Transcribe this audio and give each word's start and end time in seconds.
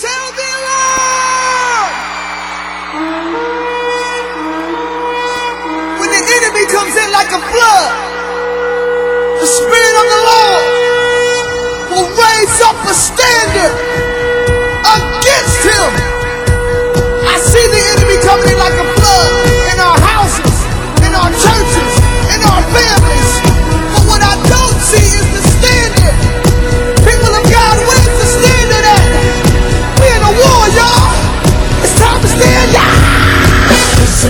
The 0.00 0.08
alarm! 0.08 1.92
When 6.00 6.08
the 6.08 6.22
enemy 6.40 6.64
comes 6.72 6.96
in 6.96 7.12
like 7.12 7.28
a 7.28 7.40
flood, 7.52 7.92
the 9.40 9.46
Spirit 9.46 9.94
of 10.00 10.06
the 10.08 10.20
Lord 10.32 10.64
will 11.92 12.08
raise 12.16 12.60
up 12.64 12.80
a 12.88 12.94
standard 12.96 13.76
against 14.88 15.68
him. 15.68 15.92
I 17.28 17.36
see 17.36 17.66
the 17.68 17.82
enemy 17.92 18.16
coming 18.24 18.48
in 18.48 18.56
like 18.56 18.80
a 18.80 18.89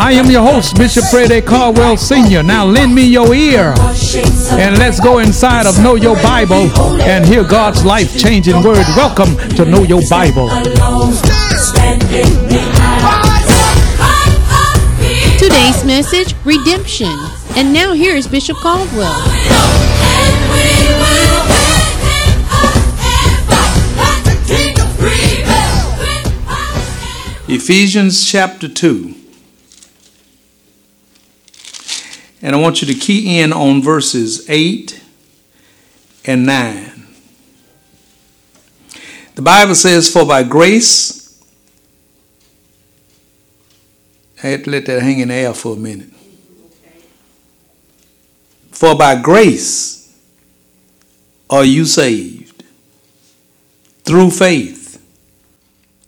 I 0.00 0.12
am 0.12 0.30
your 0.30 0.42
host, 0.42 0.78
Bishop 0.78 1.04
Fred 1.10 1.30
A. 1.30 1.42
Caldwell 1.42 1.98
Sr. 1.98 2.42
Now 2.42 2.64
lend 2.64 2.94
me 2.94 3.04
your 3.04 3.34
ear 3.34 3.74
and 3.76 4.78
let's 4.78 4.98
go 4.98 5.18
inside 5.18 5.66
of 5.66 5.78
Know 5.82 5.94
Your 5.94 6.16
Bible 6.22 6.72
and 7.02 7.22
hear 7.22 7.44
God's 7.44 7.84
life 7.84 8.18
changing 8.18 8.62
word. 8.62 8.82
Welcome 8.96 9.36
to 9.56 9.66
Know 9.66 9.82
Your 9.82 10.00
Bible. 10.08 10.48
Today's 15.38 15.84
message, 15.84 16.34
redemption. 16.46 17.14
And 17.54 17.70
now 17.74 17.92
here 17.92 18.16
is 18.16 18.26
Bishop 18.26 18.56
Caldwell. 18.56 19.12
Ephesians 27.48 28.24
chapter 28.26 28.66
2. 28.66 29.19
And 32.42 32.56
I 32.56 32.58
want 32.58 32.80
you 32.80 32.92
to 32.92 32.98
key 32.98 33.40
in 33.40 33.52
on 33.52 33.82
verses 33.82 34.48
8 34.48 35.02
and 36.24 36.46
9. 36.46 37.06
The 39.34 39.42
Bible 39.42 39.74
says, 39.74 40.10
For 40.10 40.24
by 40.24 40.42
grace, 40.42 41.42
I 44.42 44.48
had 44.48 44.64
to 44.64 44.70
let 44.70 44.86
that 44.86 45.02
hang 45.02 45.20
in 45.20 45.28
the 45.28 45.34
air 45.34 45.54
for 45.54 45.74
a 45.74 45.78
minute. 45.78 46.10
For 48.70 48.94
by 48.94 49.20
grace 49.20 50.18
are 51.50 51.64
you 51.64 51.84
saved 51.84 52.64
through 54.04 54.30
faith 54.30 55.02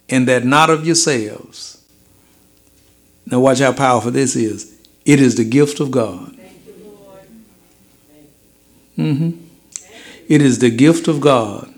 and 0.09 0.27
that 0.29 0.45
not 0.45 0.71
of 0.71 0.87
yourselves. 0.87 1.83
Now, 3.27 3.41
watch 3.41 3.61
how 3.61 3.73
powerful 3.73 4.11
this 4.11 4.37
is. 4.37 4.79
It 5.05 5.21
is 5.21 5.35
the 5.37 5.45
gift 5.45 5.81
of 5.81 5.91
God. 5.91 6.37
hmm 8.97 9.31
It 10.29 10.41
is 10.41 10.59
the 10.61 10.71
gift 10.71 11.09
of 11.09 11.21
God, 11.21 11.73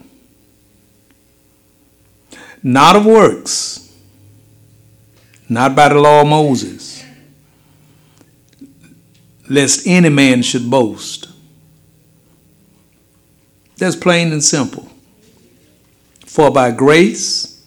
not 2.63 2.97
of 2.97 3.07
works, 3.07 3.93
not 5.49 5.75
by 5.75 5.89
the 5.89 5.95
law 5.95 6.21
of 6.23 6.27
Moses, 6.27 7.05
lest 9.49 9.87
any 9.87 10.09
man 10.11 10.43
should 10.43 10.71
boast. 10.71 11.29
That's 13.77 13.97
plain 13.97 14.33
and 14.33 14.43
simple. 14.43 14.89
For 16.27 16.51
by 16.51 16.71
grace, 16.71 17.65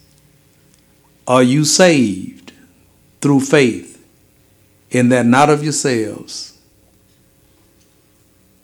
are 1.28 1.44
you 1.44 1.66
saved 1.66 2.52
through 3.22 3.42
faith 3.42 3.97
in 4.98 5.10
that 5.10 5.26
not 5.26 5.50
of 5.50 5.64
yourselves? 5.64 6.58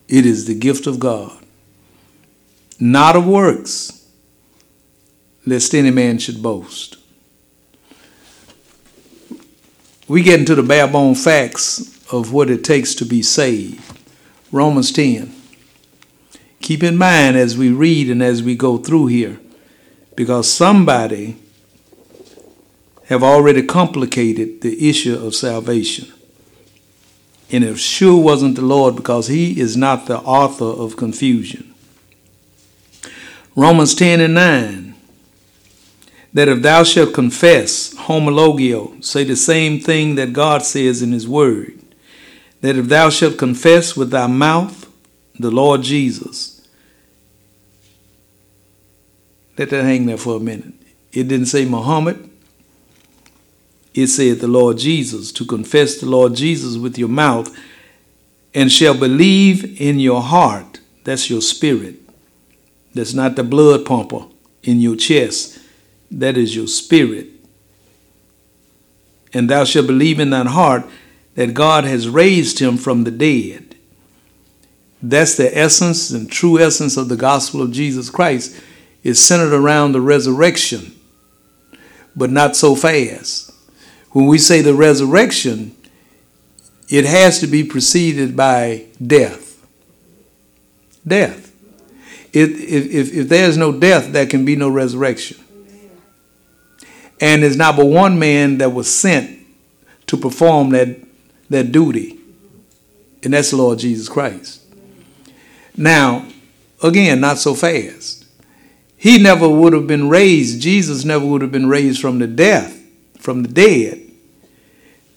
It 0.07 0.25
is 0.25 0.45
the 0.45 0.55
gift 0.55 0.87
of 0.87 0.99
God, 0.99 1.43
not 2.79 3.15
of 3.15 3.25
works, 3.25 4.07
lest 5.45 5.73
any 5.73 5.91
man 5.91 6.17
should 6.19 6.41
boast. 6.41 6.97
We 10.07 10.21
get 10.21 10.39
into 10.39 10.55
the 10.55 10.63
bare 10.63 10.87
bone 10.87 11.15
facts 11.15 12.11
of 12.11 12.33
what 12.33 12.49
it 12.49 12.63
takes 12.63 12.93
to 12.95 13.05
be 13.05 13.21
saved. 13.21 13.81
Romans 14.51 14.91
10. 14.91 15.33
Keep 16.61 16.83
in 16.83 16.97
mind 16.97 17.35
as 17.35 17.57
we 17.57 17.71
read 17.71 18.09
and 18.09 18.21
as 18.21 18.43
we 18.43 18.55
go 18.55 18.77
through 18.77 19.07
here, 19.07 19.39
because 20.15 20.51
somebody 20.51 21.37
have 23.05 23.23
already 23.23 23.63
complicated 23.63 24.61
the 24.61 24.89
issue 24.89 25.15
of 25.15 25.35
salvation. 25.35 26.11
And 27.53 27.63
it 27.63 27.77
sure 27.77 28.21
wasn't 28.21 28.55
the 28.55 28.63
Lord 28.63 28.97
because 28.97 29.27
he 29.27 29.57
is 29.59 29.77
not 29.77 30.07
the 30.07 30.17
author 30.17 30.65
of 30.65 30.97
confusion. 30.97 31.73
Romans 33.55 33.95
10 33.95 34.19
and 34.19 34.33
9 34.33 34.93
that 36.33 36.47
if 36.47 36.63
thou 36.63 36.83
shalt 36.83 37.13
confess, 37.13 37.93
homologeo, 37.93 39.03
say 39.03 39.23
the 39.23 39.35
same 39.35 39.79
thing 39.79 40.15
that 40.15 40.33
God 40.33 40.63
says 40.63 41.03
in 41.03 41.11
his 41.11 41.27
word, 41.27 41.79
that 42.61 42.75
if 42.75 42.87
thou 42.87 43.09
shalt 43.09 43.37
confess 43.37 43.95
with 43.95 44.09
thy 44.09 44.25
mouth 44.25 44.91
the 45.37 45.51
Lord 45.51 45.83
Jesus, 45.83 46.67
let 49.57 49.69
that 49.69 49.83
hang 49.83 50.07
there 50.07 50.17
for 50.17 50.37
a 50.37 50.39
minute. 50.39 50.73
It 51.11 51.27
didn't 51.27 51.45
say 51.45 51.65
Muhammad, 51.65 52.31
it 53.93 54.07
said 54.07 54.39
the 54.39 54.47
Lord 54.47 54.77
Jesus, 54.77 55.31
to 55.33 55.45
confess 55.45 55.97
the 55.97 56.07
Lord 56.07 56.35
Jesus 56.35 56.77
with 56.77 56.97
your 56.97 57.09
mouth 57.09 57.55
and 58.53 58.71
shall 58.71 58.97
believe 58.97 59.79
in 59.79 59.99
your 59.99 60.21
heart. 60.21 60.79
That's 61.03 61.29
your 61.29 61.41
spirit. 61.41 61.95
That's 62.93 63.13
not 63.13 63.35
the 63.35 63.43
blood 63.43 63.85
pumper 63.85 64.25
in 64.63 64.81
your 64.81 64.95
chest. 64.95 65.59
That 66.09 66.37
is 66.37 66.55
your 66.55 66.67
spirit. 66.67 67.27
And 69.33 69.49
thou 69.49 69.63
shalt 69.63 69.87
believe 69.87 70.19
in 70.19 70.29
thine 70.29 70.47
heart 70.47 70.85
that 71.35 71.53
God 71.53 71.83
has 71.83 72.07
raised 72.07 72.59
him 72.59 72.77
from 72.77 73.03
the 73.03 73.11
dead. 73.11 73.75
That's 75.01 75.35
the 75.35 75.55
essence 75.57 76.11
and 76.11 76.31
true 76.31 76.59
essence 76.59 76.97
of 76.97 77.09
the 77.09 77.15
gospel 77.15 77.61
of 77.61 77.71
Jesus 77.71 78.09
Christ 78.09 78.59
is 79.03 79.23
centered 79.23 79.53
around 79.53 79.91
the 79.91 80.01
resurrection, 80.01 80.97
but 82.15 82.29
not 82.29 82.55
so 82.55 82.75
fast 82.75 83.52
when 84.13 84.27
we 84.27 84.37
say 84.37 84.61
the 84.61 84.73
resurrection, 84.73 85.75
it 86.87 87.05
has 87.05 87.39
to 87.39 87.47
be 87.47 87.63
preceded 87.63 88.35
by 88.35 88.85
death. 89.05 89.65
Death. 91.05 91.51
If, 92.31 92.49
if, 92.49 93.13
if 93.13 93.29
there's 93.29 93.57
no 93.57 93.71
death, 93.71 94.11
there 94.11 94.25
can 94.25 94.45
be 94.45 94.55
no 94.55 94.69
resurrection. 94.69 95.37
And 97.19 97.43
it's 97.43 97.55
not 97.55 97.75
but 97.75 97.85
one 97.85 98.17
man 98.17 98.57
that 98.59 98.73
was 98.73 98.93
sent 98.93 99.39
to 100.07 100.17
perform 100.17 100.69
that, 100.69 100.97
that 101.49 101.71
duty, 101.71 102.19
and 103.23 103.33
that's 103.33 103.51
the 103.51 103.57
Lord 103.57 103.79
Jesus 103.79 104.09
Christ. 104.09 104.61
Now, 105.77 106.27
again, 106.83 107.21
not 107.21 107.37
so 107.37 107.55
fast. 107.55 108.25
He 108.97 109.17
never 109.17 109.47
would 109.47 109.73
have 109.73 109.87
been 109.87 110.09
raised, 110.09 110.61
Jesus 110.61 111.03
never 111.03 111.25
would 111.25 111.41
have 111.41 111.51
been 111.51 111.69
raised 111.69 112.01
from 112.01 112.19
the 112.19 112.27
death, 112.27 112.81
from 113.17 113.43
the 113.43 113.49
dead, 113.49 114.02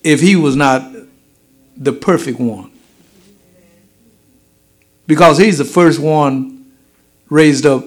if 0.07 0.21
he 0.21 0.37
was 0.37 0.55
not 0.55 0.89
the 1.77 1.93
perfect 1.93 2.39
one. 2.39 2.71
Because 5.09 5.37
he's 5.37 5.59
the 5.59 5.65
first 5.65 5.99
one 5.99 6.73
raised 7.29 7.67
up 7.67 7.85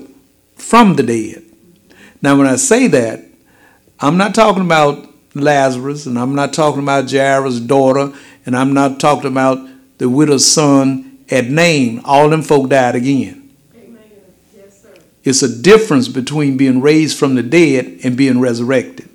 from 0.58 0.96
the 0.96 1.04
dead. 1.04 1.46
Now, 2.22 2.38
when 2.38 2.46
I 2.46 2.58
say 2.58 2.88
that, 2.88 3.24
I'm 4.02 4.18
not 4.18 4.36
talking 4.36 4.66
about 4.66 5.08
Lazarus, 5.34 6.06
and 6.06 6.20
I'm 6.20 6.36
not 6.36 6.52
talking 6.52 6.84
about 6.84 7.10
Jairus' 7.10 7.62
daughter, 7.62 8.12
and 8.46 8.56
I'm 8.56 8.74
not 8.74 9.00
talking 9.00 9.32
about 9.32 9.66
the 9.98 10.10
widow's 10.10 10.46
son 10.46 11.20
at 11.30 11.46
Nain. 11.46 12.02
All 12.04 12.28
them 12.28 12.42
folk 12.42 12.70
died 12.70 12.96
again. 12.96 13.50
Yes, 14.54 14.82
sir. 14.82 14.94
it's 15.24 15.42
a 15.42 15.62
difference 15.62 16.10
between 16.10 16.58
being 16.58 16.82
raised 16.82 17.18
from 17.18 17.36
the 17.36 17.44
dead 17.44 18.00
and 18.04 18.18
being 18.18 18.42
resurrected. 18.42 19.09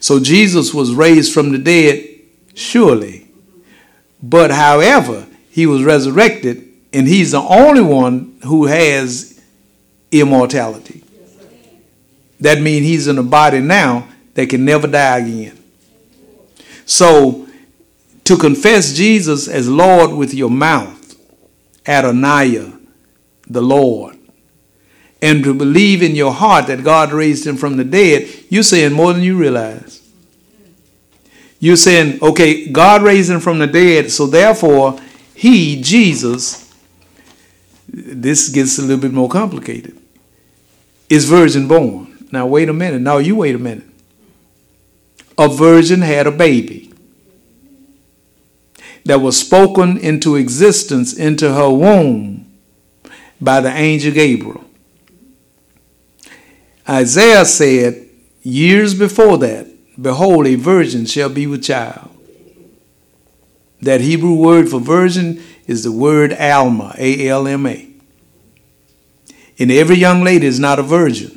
So 0.00 0.20
Jesus 0.20 0.72
was 0.72 0.94
raised 0.94 1.32
from 1.32 1.52
the 1.52 1.58
dead, 1.58 2.06
surely. 2.54 3.28
But 4.22 4.50
however, 4.50 5.26
he 5.50 5.66
was 5.66 5.82
resurrected 5.82 6.66
And 6.96 7.06
he's 7.06 7.32
the 7.32 7.42
only 7.42 7.82
one 7.82 8.38
who 8.42 8.64
has 8.64 9.38
immortality. 10.10 11.02
That 12.40 12.62
means 12.62 12.86
he's 12.86 13.06
in 13.06 13.18
a 13.18 13.22
body 13.22 13.60
now 13.60 14.08
that 14.32 14.48
can 14.48 14.64
never 14.64 14.86
die 14.86 15.18
again. 15.18 15.62
So, 16.86 17.46
to 18.24 18.38
confess 18.38 18.94
Jesus 18.94 19.46
as 19.46 19.68
Lord 19.68 20.12
with 20.12 20.32
your 20.32 20.48
mouth, 20.48 21.16
Adonai, 21.86 22.72
the 23.46 23.60
Lord, 23.60 24.15
and 25.22 25.42
to 25.44 25.54
believe 25.54 26.02
in 26.02 26.14
your 26.14 26.32
heart 26.32 26.66
that 26.66 26.84
God 26.84 27.12
raised 27.12 27.46
him 27.46 27.56
from 27.56 27.76
the 27.76 27.84
dead, 27.84 28.28
you're 28.48 28.62
saying 28.62 28.92
more 28.92 29.12
than 29.12 29.22
you 29.22 29.36
realize. 29.36 30.02
You're 31.58 31.76
saying, 31.76 32.18
okay, 32.22 32.68
God 32.68 33.02
raised 33.02 33.30
him 33.30 33.40
from 33.40 33.58
the 33.58 33.66
dead, 33.66 34.10
so 34.10 34.26
therefore, 34.26 34.98
he, 35.34 35.80
Jesus, 35.80 36.72
this 37.88 38.50
gets 38.50 38.78
a 38.78 38.82
little 38.82 39.00
bit 39.00 39.12
more 39.12 39.28
complicated, 39.28 39.98
is 41.08 41.24
virgin 41.24 41.66
born. 41.66 42.28
Now, 42.30 42.46
wait 42.46 42.68
a 42.68 42.74
minute. 42.74 43.00
Now, 43.00 43.18
you 43.18 43.36
wait 43.36 43.54
a 43.54 43.58
minute. 43.58 43.86
A 45.38 45.48
virgin 45.48 46.02
had 46.02 46.26
a 46.26 46.30
baby 46.30 46.92
that 49.04 49.20
was 49.20 49.38
spoken 49.38 49.96
into 49.96 50.36
existence 50.36 51.16
into 51.16 51.52
her 51.54 51.70
womb 51.70 52.44
by 53.40 53.60
the 53.60 53.70
angel 53.70 54.12
Gabriel. 54.12 54.65
Isaiah 56.88 57.44
said 57.44 58.08
years 58.42 58.94
before 58.94 59.38
that, 59.38 59.66
Behold, 60.00 60.46
a 60.46 60.56
virgin 60.56 61.06
shall 61.06 61.28
be 61.28 61.46
with 61.46 61.64
child. 61.64 62.10
That 63.80 64.00
Hebrew 64.00 64.34
word 64.34 64.68
for 64.68 64.80
virgin 64.80 65.42
is 65.66 65.84
the 65.84 65.92
word 65.92 66.32
Alma, 66.34 66.94
A 66.98 67.28
L 67.28 67.46
M 67.46 67.66
A. 67.66 67.88
And 69.58 69.70
every 69.70 69.96
young 69.96 70.22
lady 70.22 70.46
is 70.46 70.60
not 70.60 70.78
a 70.78 70.82
virgin. 70.82 71.36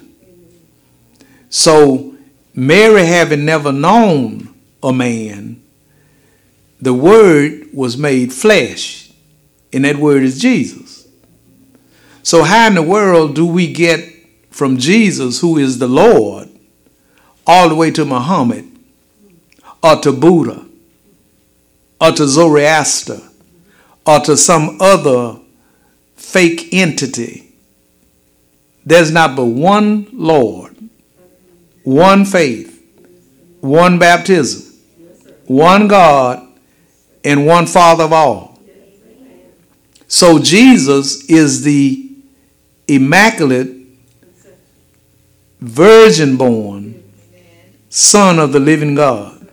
So, 1.50 2.16
Mary, 2.54 3.06
having 3.06 3.45
never 3.45 3.72
known 3.72 4.54
a 4.84 4.94
man, 4.94 5.62
the 6.81 6.94
Word 6.94 7.69
was 7.74 7.98
made 7.98 8.31
flesh, 8.34 9.12
and 9.74 9.86
that 9.86 9.98
Word 9.98 10.24
is 10.24 10.40
Jesus. 10.40 11.07
So, 12.24 12.44
how 12.44 12.68
in 12.68 12.75
the 12.75 12.84
world 12.84 13.36
do 13.36 13.45
we 13.45 13.72
get 13.72 14.19
from 14.59 14.77
Jesus, 14.77 15.39
who 15.39 15.57
is 15.57 15.79
the 15.79 15.88
Lord, 15.88 16.50
all 17.47 17.69
the 17.69 17.75
way 17.75 17.91
to 17.91 18.03
Muhammad, 18.03 18.69
or 19.81 19.95
to 20.01 20.11
Buddha, 20.11 20.65
or 22.01 22.11
to 22.11 22.27
Zoroaster, 22.27 23.21
or 24.06 24.19
to 24.19 24.35
some 24.35 24.75
other 24.81 25.39
fake 26.17 26.73
entity? 26.73 27.53
There's 28.85 29.11
not 29.11 29.38
but 29.38 29.45
one 29.45 30.07
Lord, 30.11 30.75
one 31.83 32.25
faith, 32.25 32.85
one 33.61 33.97
baptism, 33.97 34.77
one 35.45 35.88
God, 35.88 36.45
and 37.23 37.47
one 37.47 37.65
Father 37.65 38.03
of 38.03 38.11
all. 38.11 38.59
So 40.09 40.38
Jesus 40.38 41.23
is 41.29 41.63
the 41.63 42.11
immaculate, 42.89 43.77
virgin 45.59 46.38
born 46.38 47.03
Son 47.89 48.38
of 48.38 48.53
the 48.53 48.59
living 48.59 48.94
God. 48.94 49.47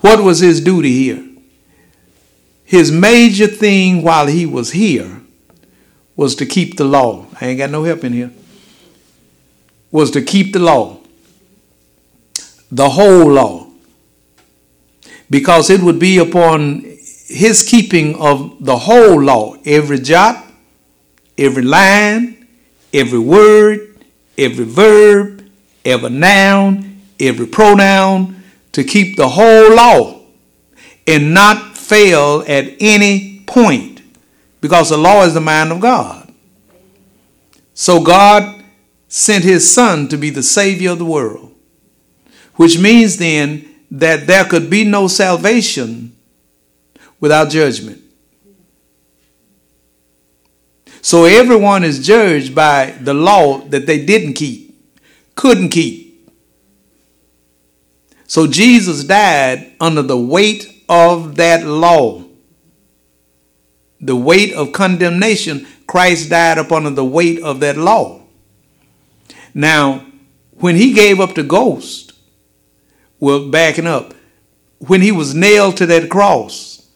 What 0.00 0.22
was 0.22 0.38
his 0.38 0.60
duty 0.60 0.92
here? 0.92 1.24
His 2.64 2.90
major 2.90 3.46
thing 3.46 4.02
while 4.02 4.26
he 4.26 4.46
was 4.46 4.72
here 4.72 5.20
was 6.16 6.34
to 6.36 6.46
keep 6.46 6.76
the 6.76 6.84
law. 6.84 7.26
I 7.40 7.48
ain't 7.48 7.58
got 7.58 7.70
no 7.70 7.84
help 7.84 8.04
in 8.04 8.12
here. 8.14 8.32
Was 9.90 10.10
to 10.12 10.22
keep 10.22 10.52
the 10.54 10.60
law. 10.60 10.98
The 12.70 12.88
whole 12.88 13.30
law 13.32 13.68
because 15.30 15.70
it 15.70 15.80
would 15.82 15.98
be 15.98 16.18
upon 16.18 16.80
his 16.80 17.66
keeping 17.68 18.14
of 18.16 18.64
the 18.64 18.76
whole 18.76 19.20
law, 19.20 19.56
every 19.64 19.98
jot, 19.98 20.44
every 21.36 21.62
line, 21.62 22.46
every 22.92 23.18
word, 23.18 23.87
every 24.38 24.64
verb, 24.64 25.50
every 25.84 26.10
noun, 26.10 27.02
every 27.20 27.46
pronoun, 27.46 28.42
to 28.72 28.84
keep 28.84 29.16
the 29.16 29.28
whole 29.28 29.74
law 29.74 30.20
and 31.06 31.34
not 31.34 31.76
fail 31.76 32.44
at 32.46 32.74
any 32.80 33.42
point 33.46 34.02
because 34.60 34.90
the 34.90 34.96
law 34.96 35.24
is 35.24 35.34
the 35.34 35.40
mind 35.40 35.72
of 35.72 35.80
God. 35.80 36.32
So 37.74 38.02
God 38.02 38.62
sent 39.08 39.44
his 39.44 39.72
son 39.72 40.08
to 40.08 40.16
be 40.16 40.30
the 40.30 40.42
savior 40.42 40.90
of 40.90 40.98
the 40.98 41.04
world, 41.04 41.54
which 42.54 42.78
means 42.78 43.16
then 43.16 43.74
that 43.90 44.26
there 44.26 44.44
could 44.44 44.68
be 44.68 44.84
no 44.84 45.08
salvation 45.08 46.14
without 47.20 47.50
judgment. 47.50 48.02
So 51.00 51.24
everyone 51.24 51.84
is 51.84 52.04
judged 52.04 52.54
by 52.54 52.92
the 53.00 53.14
law 53.14 53.58
that 53.68 53.86
they 53.86 54.04
didn't 54.04 54.34
keep, 54.34 54.74
couldn't 55.34 55.70
keep. 55.70 56.08
So 58.26 58.46
Jesus 58.46 59.04
died 59.04 59.72
under 59.80 60.02
the 60.02 60.18
weight 60.18 60.84
of 60.88 61.36
that 61.36 61.64
law. 61.64 62.24
The 64.00 64.16
weight 64.16 64.52
of 64.52 64.72
condemnation, 64.72 65.66
Christ 65.86 66.30
died 66.30 66.58
upon 66.58 66.94
the 66.94 67.04
weight 67.04 67.42
of 67.42 67.60
that 67.60 67.76
law. 67.76 68.22
Now, 69.54 70.06
when 70.58 70.76
he 70.76 70.92
gave 70.92 71.20
up 71.20 71.34
the 71.34 71.42
ghost, 71.42 72.12
well, 73.18 73.48
backing 73.48 73.86
up, 73.86 74.14
when 74.78 75.00
he 75.00 75.10
was 75.10 75.34
nailed 75.34 75.76
to 75.78 75.86
that 75.86 76.10
cross, 76.10 76.86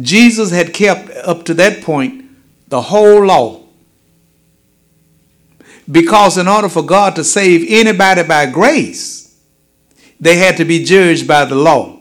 Jesus 0.00 0.50
had 0.50 0.72
kept 0.72 1.10
up 1.16 1.44
to 1.44 1.54
that 1.54 1.82
point 1.82 2.27
the 2.68 2.80
whole 2.82 3.24
law. 3.24 3.62
Because 5.90 6.36
in 6.36 6.46
order 6.46 6.68
for 6.68 6.82
God 6.82 7.16
to 7.16 7.24
save 7.24 7.66
anybody 7.68 8.22
by 8.22 8.46
grace, 8.46 9.36
they 10.20 10.36
had 10.36 10.56
to 10.58 10.64
be 10.64 10.84
judged 10.84 11.26
by 11.26 11.44
the 11.44 11.54
law. 11.54 11.98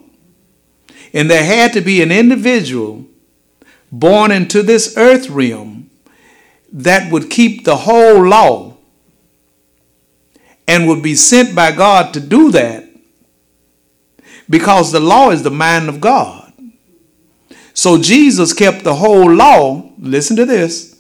And 1.14 1.30
there 1.30 1.46
had 1.46 1.74
to 1.74 1.82
be 1.82 2.02
an 2.02 2.12
individual 2.12 3.06
born 3.92 4.32
into 4.32 4.62
this 4.62 4.96
earth 4.98 5.30
realm 5.30 5.90
that 6.74 7.12
would 7.12 7.30
keep 7.30 7.64
the 7.64 7.78
whole 7.78 8.28
law 8.28 8.76
and 10.68 10.88
would 10.88 11.02
be 11.02 11.16
sent 11.16 11.56
by 11.56 11.72
God 11.72 12.14
to 12.14 12.20
do 12.20 12.52
that 12.52 12.84
because 14.50 14.92
the 14.92 15.00
law 15.00 15.30
is 15.32 15.44
the 15.44 15.52
mind 15.52 15.88
of 15.88 16.02
God. 16.02 16.47
So 17.78 18.00
Jesus 18.00 18.54
kept 18.54 18.84
the 18.84 18.96
whole 18.96 19.32
law. 19.32 19.88
Listen 20.00 20.36
to 20.38 20.46
this. 20.46 21.00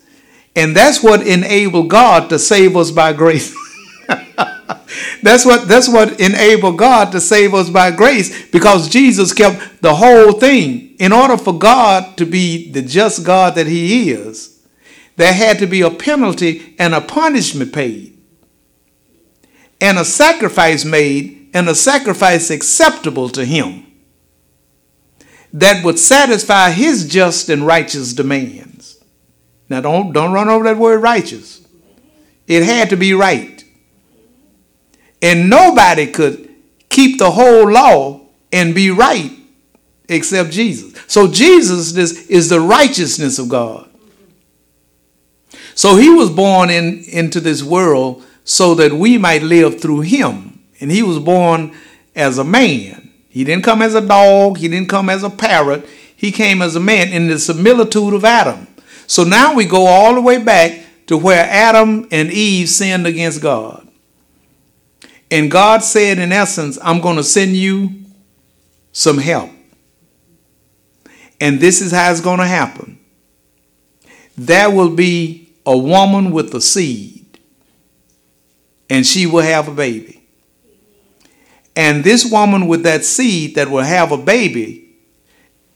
And 0.55 0.75
that's 0.75 1.01
what 1.01 1.25
enabled 1.25 1.89
God 1.89 2.29
to 2.29 2.37
save 2.37 2.77
us 2.77 2.91
by 2.91 3.13
grace. 3.13 3.51
that's 5.23 5.43
what 5.43 5.67
that's 5.67 5.89
what 5.89 6.19
enabled 6.19 6.77
God 6.77 7.11
to 7.13 7.19
save 7.19 7.55
us 7.55 7.71
by 7.71 7.89
grace 7.89 8.47
because 8.51 8.89
Jesus 8.89 9.33
kept 9.33 9.81
the 9.81 9.95
whole 9.95 10.33
thing. 10.33 10.95
In 10.99 11.11
order 11.13 11.35
for 11.35 11.57
God 11.57 12.15
to 12.17 12.27
be 12.27 12.71
the 12.71 12.83
just 12.83 13.25
God 13.25 13.55
that 13.55 13.65
he 13.65 14.11
is, 14.11 14.61
there 15.15 15.33
had 15.33 15.57
to 15.57 15.65
be 15.65 15.81
a 15.81 15.89
penalty 15.89 16.75
and 16.77 16.93
a 16.93 17.01
punishment 17.01 17.73
paid 17.73 18.15
and 19.81 19.97
a 19.97 20.05
sacrifice 20.05 20.85
made 20.85 21.49
and 21.55 21.67
a 21.67 21.73
sacrifice 21.73 22.51
acceptable 22.51 23.29
to 23.29 23.45
him 23.45 23.86
that 25.53 25.83
would 25.83 25.99
satisfy 25.99 26.71
his 26.71 27.07
just 27.07 27.49
and 27.49 27.65
righteous 27.65 28.13
demands. 28.13 29.03
Now 29.69 29.81
don't 29.81 30.13
don't 30.13 30.33
run 30.33 30.49
over 30.49 30.65
that 30.65 30.77
word 30.77 31.01
righteous. 31.01 31.65
It 32.47 32.63
had 32.63 32.89
to 32.91 32.97
be 32.97 33.13
right. 33.13 33.63
And 35.21 35.49
nobody 35.49 36.07
could 36.07 36.49
keep 36.89 37.17
the 37.17 37.31
whole 37.31 37.69
law 37.69 38.21
and 38.51 38.73
be 38.73 38.91
right 38.91 39.31
except 40.07 40.51
Jesus. 40.51 40.93
So 41.07 41.27
Jesus 41.27 41.95
is, 41.95 42.27
is 42.27 42.49
the 42.49 42.61
righteousness 42.61 43.39
of 43.39 43.49
God. 43.49 43.89
So 45.75 45.95
he 45.95 46.09
was 46.09 46.29
born 46.29 46.69
in, 46.69 47.03
into 47.03 47.39
this 47.39 47.61
world 47.61 48.23
so 48.43 48.73
that 48.75 48.93
we 48.93 49.17
might 49.17 49.43
live 49.43 49.81
through 49.81 50.01
him 50.01 50.63
and 50.79 50.91
he 50.91 51.03
was 51.03 51.19
born 51.19 51.75
as 52.15 52.37
a 52.37 52.43
man. 52.43 53.06
He 53.37 53.43
didn't 53.43 53.63
come 53.63 53.83
as 53.83 53.93
a 53.93 54.01
dog, 54.01 54.57
he 54.57 54.67
didn't 54.67 54.89
come 54.89 55.11
as 55.11 55.21
a 55.21 55.29
parrot. 55.29 55.87
He 56.15 56.31
came 56.31 56.63
as 56.63 56.75
a 56.75 56.79
man 56.79 57.09
in 57.09 57.27
the 57.27 57.37
similitude 57.37 58.15
of 58.15 58.25
Adam. 58.25 58.65
So 59.05 59.23
now 59.23 59.53
we 59.53 59.65
go 59.65 59.85
all 59.85 60.15
the 60.15 60.21
way 60.21 60.43
back 60.43 60.83
to 61.05 61.15
where 61.15 61.45
Adam 61.47 62.07
and 62.09 62.31
Eve 62.31 62.67
sinned 62.67 63.05
against 63.05 63.39
God. 63.39 63.87
And 65.29 65.51
God 65.51 65.83
said, 65.83 66.17
in 66.17 66.31
essence, 66.31 66.79
I'm 66.81 66.99
going 66.99 67.17
to 67.17 67.23
send 67.23 67.55
you 67.55 67.91
some 68.91 69.19
help. 69.19 69.51
And 71.39 71.59
this 71.59 71.79
is 71.79 71.91
how 71.91 72.09
it's 72.09 72.19
going 72.21 72.39
to 72.39 72.47
happen. 72.47 72.97
there 74.35 74.71
will 74.71 74.95
be 74.95 75.53
a 75.63 75.77
woman 75.77 76.31
with 76.31 76.55
a 76.55 76.61
seed, 76.61 77.39
and 78.89 79.05
she 79.05 79.27
will 79.27 79.43
have 79.43 79.67
a 79.67 79.71
baby. 79.71 80.16
And 81.77 82.03
this 82.03 82.25
woman 82.25 82.65
with 82.65 82.81
that 82.83 83.05
seed 83.05 83.53
that 83.53 83.69
will 83.69 83.83
have 83.83 84.11
a 84.11 84.17
baby, 84.17 84.95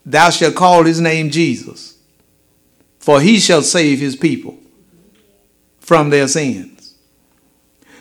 thou 0.03 0.31
shalt 0.31 0.55
call 0.55 0.83
his 0.83 0.99
name 0.99 1.29
Jesus, 1.29 1.95
for 2.97 3.21
he 3.21 3.39
shall 3.39 3.61
save 3.61 3.99
his 3.99 4.15
people 4.15 4.57
from 5.79 6.09
their 6.09 6.27
sins. 6.27 6.95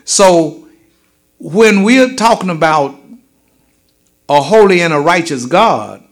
So, 0.05 0.67
when 1.39 1.83
we're 1.83 2.15
talking 2.15 2.49
about 2.49 2.99
a 4.31 4.41
holy 4.41 4.81
and 4.81 4.95
a 4.95 4.99
righteous 4.99 5.45
God, 5.45 6.03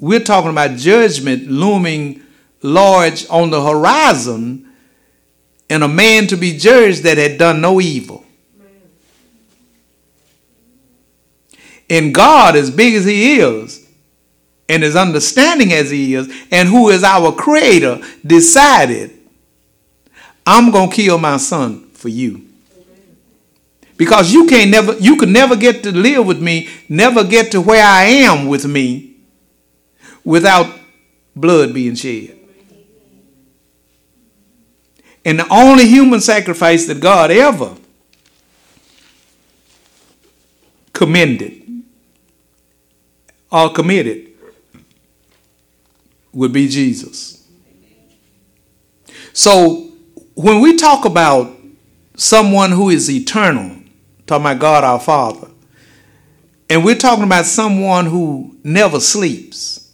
we're 0.00 0.20
talking 0.20 0.50
about 0.50 0.78
judgment 0.78 1.50
looming 1.50 2.22
large 2.62 3.28
on 3.28 3.50
the 3.50 3.62
horizon 3.62 4.72
and 5.68 5.84
a 5.84 5.88
man 5.88 6.28
to 6.28 6.36
be 6.36 6.56
judged 6.56 7.02
that 7.02 7.18
had 7.18 7.36
done 7.36 7.60
no 7.60 7.78
evil. 7.78 8.25
And 11.88 12.14
God, 12.14 12.56
as 12.56 12.70
big 12.70 12.94
as 12.94 13.04
He 13.04 13.38
is, 13.38 13.86
and 14.68 14.82
as 14.82 14.96
understanding 14.96 15.72
as 15.72 15.90
He 15.90 16.14
is, 16.14 16.28
and 16.50 16.68
who 16.68 16.88
is 16.88 17.04
our 17.04 17.32
Creator, 17.32 18.00
decided, 18.24 19.12
I'm 20.44 20.70
going 20.70 20.90
to 20.90 20.96
kill 20.96 21.18
my 21.18 21.36
son 21.36 21.88
for 21.90 22.08
you. 22.08 22.42
Because 23.96 24.32
you 24.32 24.46
can't 24.46 24.70
never, 24.70 24.94
you 24.98 25.16
could 25.16 25.30
never 25.30 25.56
get 25.56 25.82
to 25.84 25.92
live 25.92 26.26
with 26.26 26.40
me, 26.40 26.68
never 26.88 27.24
get 27.24 27.50
to 27.52 27.60
where 27.60 27.84
I 27.84 28.04
am 28.04 28.46
with 28.46 28.66
me 28.66 29.16
without 30.22 30.78
blood 31.34 31.72
being 31.72 31.94
shed. 31.94 32.36
And 35.24 35.40
the 35.40 35.48
only 35.52 35.86
human 35.86 36.20
sacrifice 36.20 36.86
that 36.86 37.00
God 37.00 37.30
ever 37.30 37.74
commended 40.92 41.65
or 43.50 43.72
committed 43.72 44.32
would 46.32 46.52
be 46.52 46.68
Jesus. 46.68 47.46
So 49.32 49.90
when 50.34 50.60
we 50.60 50.76
talk 50.76 51.04
about 51.04 51.56
someone 52.16 52.70
who 52.70 52.90
is 52.90 53.10
eternal, 53.10 53.76
talking 54.26 54.44
about 54.46 54.58
God 54.58 54.84
our 54.84 55.00
Father, 55.00 55.48
and 56.68 56.84
we're 56.84 56.96
talking 56.96 57.24
about 57.24 57.46
someone 57.46 58.06
who 58.06 58.56
never 58.64 58.98
sleeps, 59.00 59.92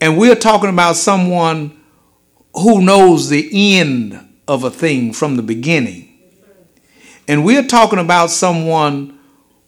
and 0.00 0.18
we're 0.18 0.34
talking 0.34 0.70
about 0.70 0.96
someone 0.96 1.80
who 2.54 2.82
knows 2.82 3.28
the 3.28 3.78
end 3.78 4.18
of 4.46 4.64
a 4.64 4.70
thing 4.70 5.12
from 5.12 5.36
the 5.36 5.42
beginning. 5.42 6.18
And 7.28 7.44
we're 7.44 7.66
talking 7.66 7.98
about 7.98 8.30
someone 8.30 9.18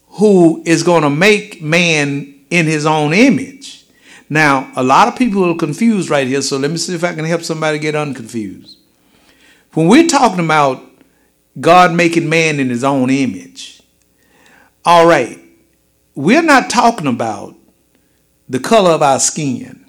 who 0.07 0.61
is 0.65 0.83
going 0.83 1.03
to 1.03 1.09
make 1.09 1.61
man 1.61 2.40
in 2.51 2.67
his 2.67 2.85
own 2.85 3.13
image. 3.13 3.85
Now, 4.29 4.71
a 4.75 4.83
lot 4.83 5.07
of 5.07 5.15
people 5.15 5.43
are 5.49 5.55
confused 5.55 6.09
right 6.09 6.27
here, 6.27 6.41
so 6.41 6.57
let 6.57 6.69
me 6.69 6.77
see 6.77 6.93
if 6.93 7.03
I 7.03 7.15
can 7.15 7.25
help 7.25 7.41
somebody 7.41 7.79
get 7.79 7.95
unconfused. 7.95 8.77
When 9.73 9.87
we're 9.87 10.07
talking 10.07 10.43
about 10.45 10.83
God 11.59 11.93
making 11.93 12.29
man 12.29 12.59
in 12.59 12.69
his 12.69 12.83
own 12.83 13.09
image, 13.09 13.81
all 14.85 15.05
right, 15.05 15.39
we're 16.13 16.43
not 16.43 16.69
talking 16.69 17.07
about 17.07 17.55
the 18.47 18.59
color 18.59 18.91
of 18.91 19.01
our 19.01 19.19
skin. 19.19 19.85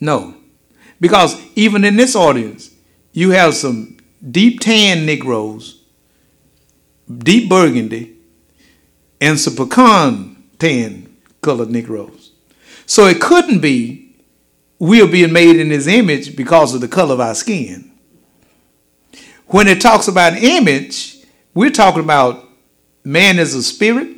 No. 0.00 0.34
Because 1.00 1.40
even 1.56 1.84
in 1.84 1.96
this 1.96 2.14
audience, 2.14 2.70
you 3.12 3.30
have 3.30 3.54
some 3.54 3.96
deep 4.30 4.60
tan 4.60 5.06
Negroes, 5.06 5.82
deep 7.18 7.48
burgundy, 7.48 8.16
and 9.20 9.38
some 9.38 9.54
pecan 9.54 10.33
tan 10.64 11.14
colored 11.42 11.70
Negroes. 11.70 12.32
So 12.86 13.06
it 13.06 13.20
couldn't 13.20 13.60
be 13.60 14.16
we're 14.78 15.06
being 15.06 15.32
made 15.32 15.56
in 15.56 15.70
his 15.70 15.86
image 15.86 16.34
because 16.36 16.74
of 16.74 16.80
the 16.80 16.88
color 16.88 17.14
of 17.14 17.20
our 17.20 17.34
skin. 17.34 17.92
When 19.46 19.68
it 19.68 19.80
talks 19.80 20.08
about 20.08 20.42
image, 20.42 21.18
we're 21.52 21.70
talking 21.70 22.02
about 22.02 22.48
man 23.04 23.38
is 23.38 23.54
a 23.54 23.62
spirit, 23.62 24.08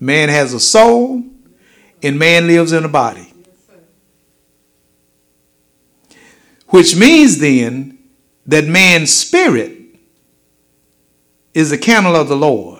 man 0.00 0.28
has 0.28 0.52
a 0.52 0.60
soul, 0.60 1.22
and 2.02 2.18
man 2.18 2.48
lives 2.48 2.72
in 2.72 2.84
a 2.84 2.88
body. 2.88 3.32
Which 6.68 6.96
means 6.96 7.38
then 7.38 7.98
that 8.46 8.64
man's 8.64 9.14
spirit 9.14 9.78
is 11.54 11.70
the 11.70 11.78
candle 11.78 12.16
of 12.16 12.28
the 12.28 12.36
Lord. 12.36 12.73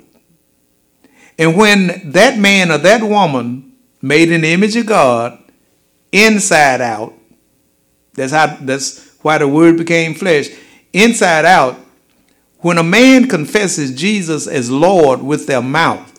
And 1.38 1.57
when 1.57 2.12
that 2.12 2.38
man 2.38 2.71
or 2.71 2.79
that 2.79 3.03
woman 3.03 3.73
made 4.00 4.26
the 4.26 4.53
image 4.53 4.76
of 4.76 4.87
God, 4.87 5.38
inside 6.12 6.81
out, 6.81 7.14
that's 8.14 8.33
how 8.33 8.57
that's 8.61 9.17
why 9.23 9.38
the 9.38 9.49
word 9.49 9.76
became 9.76 10.14
flesh, 10.14 10.49
inside 10.93 11.45
out, 11.45 11.79
when 12.59 12.79
a 12.79 12.83
man 12.83 13.29
confesses 13.29 13.95
Jesus 13.95 14.47
as 14.47 14.71
Lord 14.71 15.23
with 15.23 15.47
their 15.47 15.62
mouth, 15.62 16.11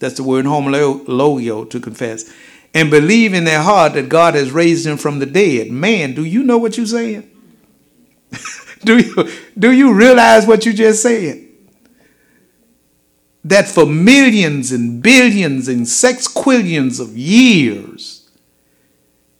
that's 0.00 0.14
the 0.16 0.22
word 0.22 0.46
homologeo 0.46 1.68
to 1.70 1.80
confess, 1.80 2.32
and 2.72 2.90
believe 2.90 3.34
in 3.34 3.44
their 3.44 3.62
heart 3.62 3.94
that 3.94 4.08
God 4.08 4.34
has 4.34 4.50
raised 4.50 4.86
him 4.86 4.96
from 4.96 5.18
the 5.18 5.26
dead. 5.26 5.70
Man, 5.70 6.14
do 6.14 6.24
you 6.24 6.42
know 6.42 6.58
what 6.58 6.76
you're 6.76 6.86
saying? 6.86 7.30
do 8.84 8.98
you 8.98 9.28
do 9.58 9.72
you 9.72 9.92
realize 9.92 10.46
what 10.46 10.64
you 10.64 10.72
just 10.72 11.02
said? 11.02 11.47
That 13.44 13.68
for 13.68 13.86
millions 13.86 14.72
and 14.72 15.02
billions 15.02 15.68
and 15.68 15.82
sexquillions 15.82 17.00
of 17.00 17.16
years, 17.16 18.28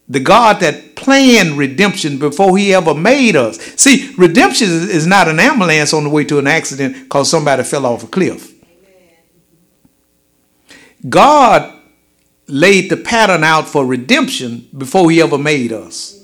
the 0.09 0.21
God 0.21 0.61
that 0.61 0.97
planned 0.97 1.59
redemption 1.59 2.19
before 2.19 2.57
he 2.57 2.73
ever 2.73 2.95
made 2.95 3.37
us. 3.37 3.59
See, 3.77 4.15
redemption 4.17 4.69
is 4.69 5.07
not 5.07 5.29
an 5.29 5.39
ambulance 5.39 5.93
on 5.93 6.05
the 6.05 6.11
way 6.11 6.25
to 6.25 6.39
an 6.39 6.47
accident 6.47 6.95
because 7.05 7.31
somebody 7.31 7.63
fell 7.63 7.85
off 7.85 8.05
a 8.05 8.07
cliff. 8.07 8.55
God 11.07 11.75
laid 12.47 12.91
the 12.91 12.97
pattern 12.97 13.45
out 13.45 13.69
for 13.69 13.85
redemption 13.85 14.69
before 14.77 15.11
he 15.11 15.21
ever 15.21 15.39
made 15.39 15.73
us. 15.73 16.15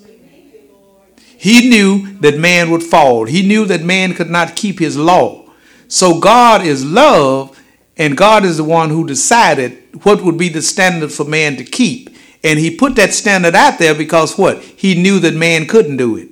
He 1.37 1.69
knew 1.69 2.15
that 2.21 2.39
man 2.39 2.71
would 2.71 2.83
fall. 2.83 3.27
He 3.27 3.47
knew 3.47 3.67
that 3.67 3.83
man 3.83 4.15
could 4.15 4.31
not 4.31 4.57
keep 4.57 4.79
his 4.79 4.97
law. 4.97 5.51
So 5.89 6.19
God 6.19 6.65
is 6.65 6.85
love, 6.85 7.61
and 7.97 8.17
God 8.17 8.45
is 8.45 8.57
the 8.57 8.65
one 8.65 8.91
who 8.91 9.07
decided 9.07 9.79
what 10.03 10.23
would 10.23 10.37
be 10.37 10.49
the 10.49 10.63
standard 10.63 11.13
for 11.13 11.25
man 11.25 11.57
to 11.57 11.65
keep. 11.65 12.11
And 12.43 12.59
he 12.59 12.77
put 12.77 12.97
that 12.97 13.15
standard 13.15 13.55
out 13.55 13.79
there 13.79 13.95
because 13.95 14.37
what? 14.37 14.63
He 14.63 15.01
knew 15.01 15.19
that 15.21 15.35
man 15.35 15.67
couldn't 15.67 15.97
do 15.97 16.17
it. 16.17 16.29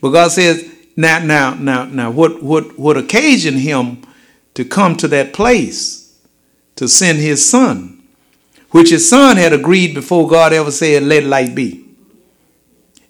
But 0.00 0.10
God 0.10 0.30
says, 0.30 0.72
now, 0.96 1.18
now, 1.18 1.54
now, 1.54 1.84
now, 1.84 2.10
what, 2.10 2.42
what, 2.42 2.78
what 2.78 2.96
occasioned 2.96 3.58
him 3.58 4.02
to 4.54 4.64
come 4.64 4.96
to 4.96 5.08
that 5.08 5.32
place 5.32 6.18
to 6.76 6.88
send 6.88 7.18
his 7.18 7.48
son? 7.48 8.00
which 8.70 8.90
his 8.90 9.08
son 9.08 9.36
had 9.36 9.52
agreed 9.52 9.94
before 9.94 10.28
God 10.28 10.52
ever 10.52 10.70
said, 10.70 11.02
Let 11.02 11.24
light 11.24 11.54
be. 11.54 11.84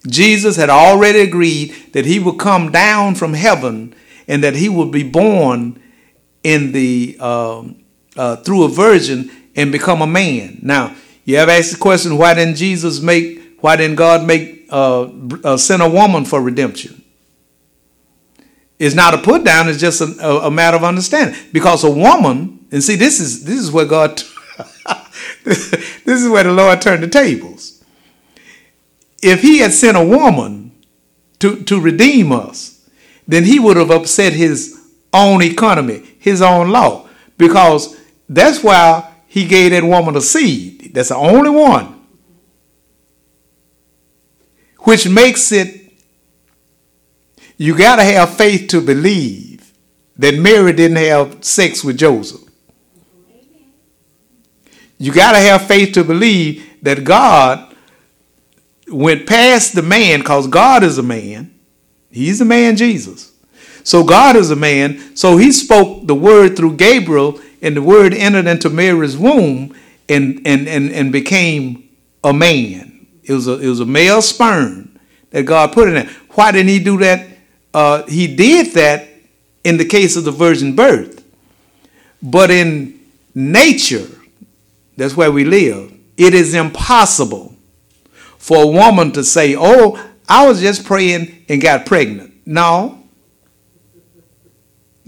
Jesus 0.07 0.55
had 0.55 0.69
already 0.69 1.19
agreed 1.19 1.75
that 1.93 2.05
he 2.05 2.19
would 2.19 2.39
come 2.39 2.71
down 2.71 3.15
from 3.15 3.33
heaven 3.33 3.93
and 4.27 4.43
that 4.43 4.55
he 4.55 4.67
would 4.67 4.91
be 4.91 5.03
born 5.03 5.80
in 6.43 6.71
the 6.71 7.17
uh, 7.19 7.63
uh, 8.15 8.35
through 8.37 8.63
a 8.63 8.69
virgin 8.69 9.31
and 9.55 9.71
become 9.71 10.01
a 10.01 10.07
man. 10.07 10.59
Now, 10.61 10.95
you 11.25 11.37
have 11.37 11.49
asked 11.49 11.71
the 11.71 11.77
question, 11.77 12.17
why 12.17 12.33
didn't 12.33 12.55
Jesus 12.55 13.01
make, 13.01 13.57
why 13.61 13.75
didn't 13.75 13.97
God 13.97 14.25
make 14.25 14.67
uh, 14.69 15.09
uh, 15.43 15.57
send 15.57 15.81
a 15.81 15.89
woman 15.89 16.25
for 16.25 16.41
redemption? 16.41 17.03
It's 18.79 18.95
not 18.95 19.13
a 19.13 19.19
put 19.19 19.43
down; 19.43 19.69
it's 19.69 19.79
just 19.79 20.01
a, 20.01 20.45
a 20.47 20.49
matter 20.49 20.75
of 20.75 20.83
understanding. 20.83 21.39
Because 21.53 21.83
a 21.83 21.91
woman, 21.91 22.65
and 22.71 22.83
see, 22.83 22.95
this 22.95 23.19
is 23.19 23.43
this 23.43 23.59
is 23.59 23.71
where 23.71 23.85
God 23.85 24.17
this 25.43 25.93
is 26.05 26.27
where 26.27 26.43
the 26.43 26.51
Lord 26.51 26.81
turned 26.81 27.03
the 27.03 27.07
tables. 27.07 27.83
If 29.21 29.43
he 29.43 29.59
had 29.59 29.71
sent 29.71 29.97
a 29.97 30.03
woman 30.03 30.71
to, 31.39 31.63
to 31.63 31.79
redeem 31.79 32.31
us, 32.31 32.83
then 33.27 33.43
he 33.43 33.59
would 33.59 33.77
have 33.77 33.91
upset 33.91 34.33
his 34.33 34.80
own 35.13 35.41
economy, 35.41 36.15
his 36.19 36.41
own 36.41 36.69
law, 36.69 37.07
because 37.37 37.97
that's 38.29 38.63
why 38.63 39.11
he 39.27 39.45
gave 39.45 39.71
that 39.71 39.83
woman 39.83 40.15
a 40.15 40.21
seed. 40.21 40.91
That's 40.93 41.09
the 41.09 41.15
only 41.15 41.49
one. 41.49 42.01
Which 44.79 45.07
makes 45.07 45.51
it, 45.51 45.93
you 47.57 47.77
got 47.77 47.97
to 47.97 48.03
have 48.03 48.35
faith 48.35 48.69
to 48.69 48.81
believe 48.81 49.71
that 50.17 50.35
Mary 50.35 50.73
didn't 50.73 50.97
have 50.97 51.43
sex 51.43 51.83
with 51.83 51.97
Joseph. 51.97 52.41
You 54.97 55.11
got 55.11 55.31
to 55.31 55.39
have 55.39 55.65
faith 55.65 55.93
to 55.93 56.03
believe 56.03 56.77
that 56.83 57.03
God 57.03 57.75
went 58.87 59.27
past 59.27 59.73
the 59.73 59.81
man 59.81 60.19
because 60.19 60.47
God 60.47 60.83
is 60.83 60.97
a 60.97 61.03
man. 61.03 61.57
He's 62.11 62.41
a 62.41 62.45
man, 62.45 62.75
Jesus. 62.75 63.30
So 63.83 64.03
God 64.03 64.35
is 64.35 64.51
a 64.51 64.55
man. 64.55 65.15
So 65.15 65.37
he 65.37 65.51
spoke 65.51 66.07
the 66.07 66.15
word 66.15 66.55
through 66.55 66.77
Gabriel, 66.77 67.39
and 67.61 67.75
the 67.75 67.81
word 67.81 68.13
entered 68.13 68.47
into 68.47 68.69
Mary's 68.69 69.17
womb 69.17 69.75
and, 70.09 70.41
and, 70.45 70.67
and, 70.67 70.91
and 70.91 71.11
became 71.11 71.89
a 72.23 72.33
man. 72.33 73.07
It 73.23 73.33
was 73.33 73.47
a, 73.47 73.59
it 73.59 73.67
was 73.67 73.79
a 73.79 73.85
male 73.85 74.21
sperm 74.21 74.99
that 75.31 75.43
God 75.43 75.73
put 75.73 75.87
in 75.87 75.93
there. 75.95 76.09
Why 76.31 76.51
didn't 76.51 76.69
he 76.69 76.83
do 76.83 76.97
that? 76.99 77.27
Uh, 77.73 78.03
he 78.03 78.35
did 78.35 78.73
that 78.73 79.07
in 79.63 79.77
the 79.77 79.85
case 79.85 80.15
of 80.15 80.23
the 80.23 80.31
virgin 80.31 80.75
birth. 80.75 81.23
But 82.21 82.51
in 82.51 82.99
nature, 83.33 84.07
that's 84.97 85.15
where 85.15 85.31
we 85.31 85.45
live, 85.45 85.91
it 86.17 86.33
is 86.33 86.53
impossible 86.53 87.55
for 88.37 88.63
a 88.63 88.67
woman 88.67 89.11
to 89.13 89.23
say, 89.23 89.55
Oh, 89.57 90.03
I 90.27 90.47
was 90.47 90.61
just 90.61 90.85
praying 90.85 91.45
and 91.49 91.61
got 91.61 91.85
pregnant. 91.85 92.33
No. 92.45 93.00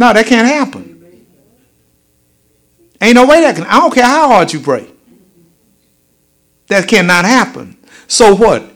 No, 0.03 0.11
that 0.11 0.25
can't 0.25 0.45
happen. 0.45 1.01
Ain't 3.01 3.15
no 3.15 3.25
way 3.25 3.39
that 3.39 3.55
can. 3.55 3.63
I 3.63 3.77
don't 3.77 3.93
care 3.93 4.03
how 4.03 4.27
hard 4.27 4.51
you 4.51 4.59
pray. 4.59 4.85
That 6.67 6.89
cannot 6.89 7.23
happen. 7.23 7.77
So 8.09 8.35
what? 8.35 8.69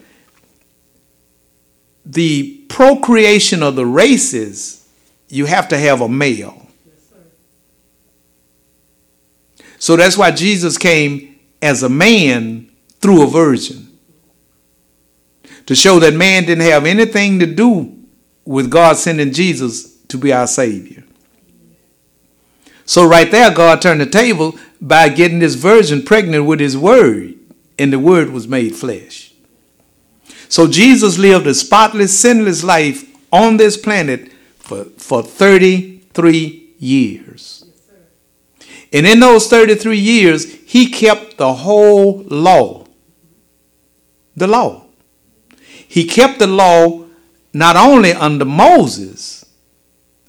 The 2.06 2.64
procreation 2.70 3.62
of 3.62 3.76
the 3.76 3.86
races, 3.86 4.88
you 5.28 5.48
have 5.48 5.68
to 5.68 5.78
have 5.78 6.00
a 6.00 6.08
male. 6.08 6.66
So 9.80 9.98
that's 9.98 10.18
why 10.18 10.32
Jesus 10.32 10.78
came 10.78 11.42
as 11.62 11.84
a 11.84 11.90
man 11.90 12.72
through 13.02 13.24
a 13.24 13.28
virgin. 13.28 14.00
To 15.66 15.76
show 15.76 16.00
that 16.00 16.14
man 16.14 16.46
didn't 16.46 16.64
have 16.64 16.86
anything 16.86 17.40
to 17.40 17.46
do 17.46 18.02
with 18.46 18.72
God 18.72 18.96
sending 18.96 19.34
Jesus 19.34 19.94
to 20.04 20.18
be 20.18 20.32
our 20.32 20.48
Savior. 20.48 21.04
So, 22.88 23.06
right 23.06 23.30
there, 23.30 23.54
God 23.54 23.82
turned 23.82 24.00
the 24.00 24.06
table 24.06 24.58
by 24.80 25.10
getting 25.10 25.40
this 25.40 25.56
virgin 25.56 26.04
pregnant 26.04 26.46
with 26.46 26.62
His 26.62 26.78
Word, 26.78 27.36
and 27.78 27.92
the 27.92 28.00
Word 28.00 28.30
was 28.30 28.48
made 28.48 28.78
flesh. 28.78 29.34
So, 30.48 30.68
Jesus 30.68 31.18
lived 31.18 31.46
a 31.48 31.54
spotless, 31.54 32.18
sinless 32.18 32.64
life 32.64 33.04
on 33.30 33.58
this 33.58 33.76
planet 33.76 34.32
for, 34.60 34.86
for 34.86 35.22
33 35.22 36.76
years. 36.80 37.66
And 38.94 39.06
in 39.06 39.20
those 39.20 39.50
33 39.50 39.98
years, 40.00 40.50
He 40.66 40.90
kept 40.90 41.38
the 41.38 41.54
whole 41.54 42.24
law. 42.24 42.88
The 44.38 44.48
law. 44.48 44.86
He 45.90 46.06
kept 46.06 46.40
the 46.40 46.48
law 46.48 47.04
not 47.52 47.76
only 47.76 48.14
under 48.14 48.46
Moses, 48.46 49.44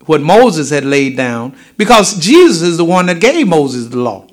what 0.09 0.23
Moses 0.23 0.71
had 0.71 0.87
laid 0.87 1.19
down 1.19 1.55
because 1.77 2.19
Jesus 2.19 2.63
is 2.63 2.77
the 2.79 2.85
one 2.85 3.07
that 3.07 3.21
gave 3.21 3.47
Moses 3.47 3.89
the 3.89 3.99
law. 3.99 4.27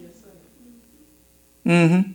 Mm-hmm. 1.65 2.11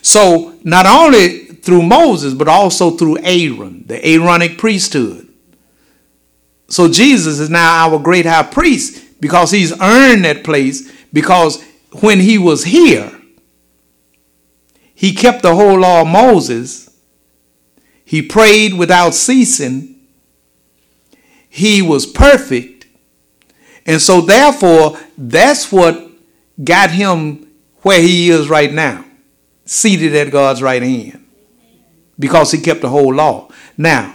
So 0.00 0.54
not 0.64 0.86
only 0.86 1.40
through 1.46 1.82
Moses, 1.82 2.32
but 2.32 2.48
also 2.48 2.92
through 2.92 3.18
Aaron, 3.18 3.84
the 3.86 4.04
Aaronic 4.08 4.56
priesthood. 4.56 5.28
So 6.68 6.88
Jesus 6.88 7.38
is 7.38 7.50
now 7.50 7.86
our 7.86 7.98
great 7.98 8.24
high 8.24 8.44
priest 8.44 9.20
because 9.20 9.50
he's 9.50 9.78
earned 9.78 10.24
that 10.24 10.42
place 10.42 10.90
because 11.12 11.62
when 12.00 12.20
he 12.20 12.38
was 12.38 12.64
here, 12.64 13.12
he 14.94 15.12
kept 15.12 15.42
the 15.42 15.54
whole 15.54 15.80
law 15.80 16.00
of 16.00 16.06
Moses. 16.06 16.88
He 18.06 18.22
prayed 18.22 18.72
without 18.72 19.12
ceasing 19.12 19.90
he 21.50 21.82
was 21.82 22.06
perfect. 22.06 22.79
And 23.86 24.00
so, 24.00 24.20
therefore, 24.20 24.98
that's 25.16 25.72
what 25.72 26.10
got 26.62 26.90
him 26.90 27.46
where 27.82 28.00
he 28.00 28.30
is 28.30 28.48
right 28.48 28.72
now, 28.72 29.04
seated 29.64 30.14
at 30.14 30.30
God's 30.30 30.62
right 30.62 30.82
hand, 30.82 31.26
because 32.18 32.52
he 32.52 32.60
kept 32.60 32.82
the 32.82 32.90
whole 32.90 33.14
law. 33.14 33.48
Now, 33.76 34.14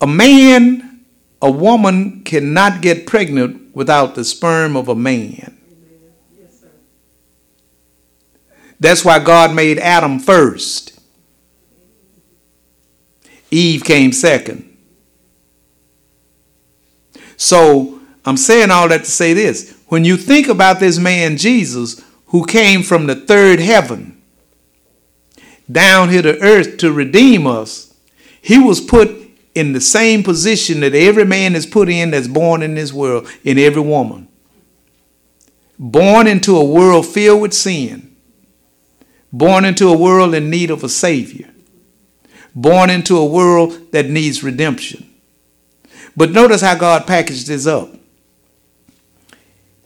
a 0.00 0.06
man, 0.06 1.04
a 1.40 1.50
woman 1.50 2.22
cannot 2.22 2.82
get 2.82 3.06
pregnant 3.06 3.74
without 3.74 4.14
the 4.14 4.24
sperm 4.24 4.76
of 4.76 4.88
a 4.88 4.94
man. 4.94 5.58
That's 8.78 9.04
why 9.04 9.20
God 9.20 9.54
made 9.54 9.78
Adam 9.78 10.18
first. 10.18 10.98
Eve 13.50 13.84
came 13.84 14.12
second. 14.12 14.71
So 17.42 17.98
I'm 18.24 18.36
saying 18.36 18.70
all 18.70 18.88
that 18.88 19.02
to 19.02 19.10
say 19.10 19.34
this. 19.34 19.76
When 19.88 20.04
you 20.04 20.16
think 20.16 20.46
about 20.46 20.78
this 20.78 21.00
man 21.00 21.36
Jesus 21.36 22.00
who 22.26 22.46
came 22.46 22.84
from 22.84 23.08
the 23.08 23.16
third 23.16 23.58
heaven 23.58 24.22
down 25.70 26.10
here 26.10 26.22
to 26.22 26.40
earth 26.40 26.76
to 26.76 26.92
redeem 26.92 27.48
us, 27.48 27.92
he 28.40 28.60
was 28.60 28.80
put 28.80 29.10
in 29.56 29.72
the 29.72 29.80
same 29.80 30.22
position 30.22 30.78
that 30.80 30.94
every 30.94 31.24
man 31.24 31.56
is 31.56 31.66
put 31.66 31.88
in 31.88 32.12
that's 32.12 32.28
born 32.28 32.62
in 32.62 32.76
this 32.76 32.92
world, 32.92 33.28
in 33.42 33.58
every 33.58 33.82
woman. 33.82 34.28
Born 35.80 36.28
into 36.28 36.56
a 36.56 36.64
world 36.64 37.06
filled 37.06 37.42
with 37.42 37.54
sin, 37.54 38.14
born 39.32 39.64
into 39.64 39.88
a 39.88 39.98
world 39.98 40.32
in 40.32 40.48
need 40.48 40.70
of 40.70 40.84
a 40.84 40.88
Savior, 40.88 41.52
born 42.54 42.88
into 42.88 43.18
a 43.18 43.26
world 43.26 43.90
that 43.90 44.08
needs 44.08 44.44
redemption. 44.44 45.11
But 46.16 46.30
notice 46.30 46.60
how 46.60 46.74
God 46.74 47.06
packaged 47.06 47.46
this 47.46 47.66
up. 47.66 47.88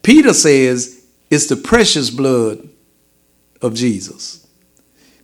Peter 0.03 0.33
says 0.33 1.05
it's 1.31 1.47
the 1.47 1.57
precious 1.57 2.11
blood 2.11 2.69
of 3.61 3.75
Jesus. 3.75 4.47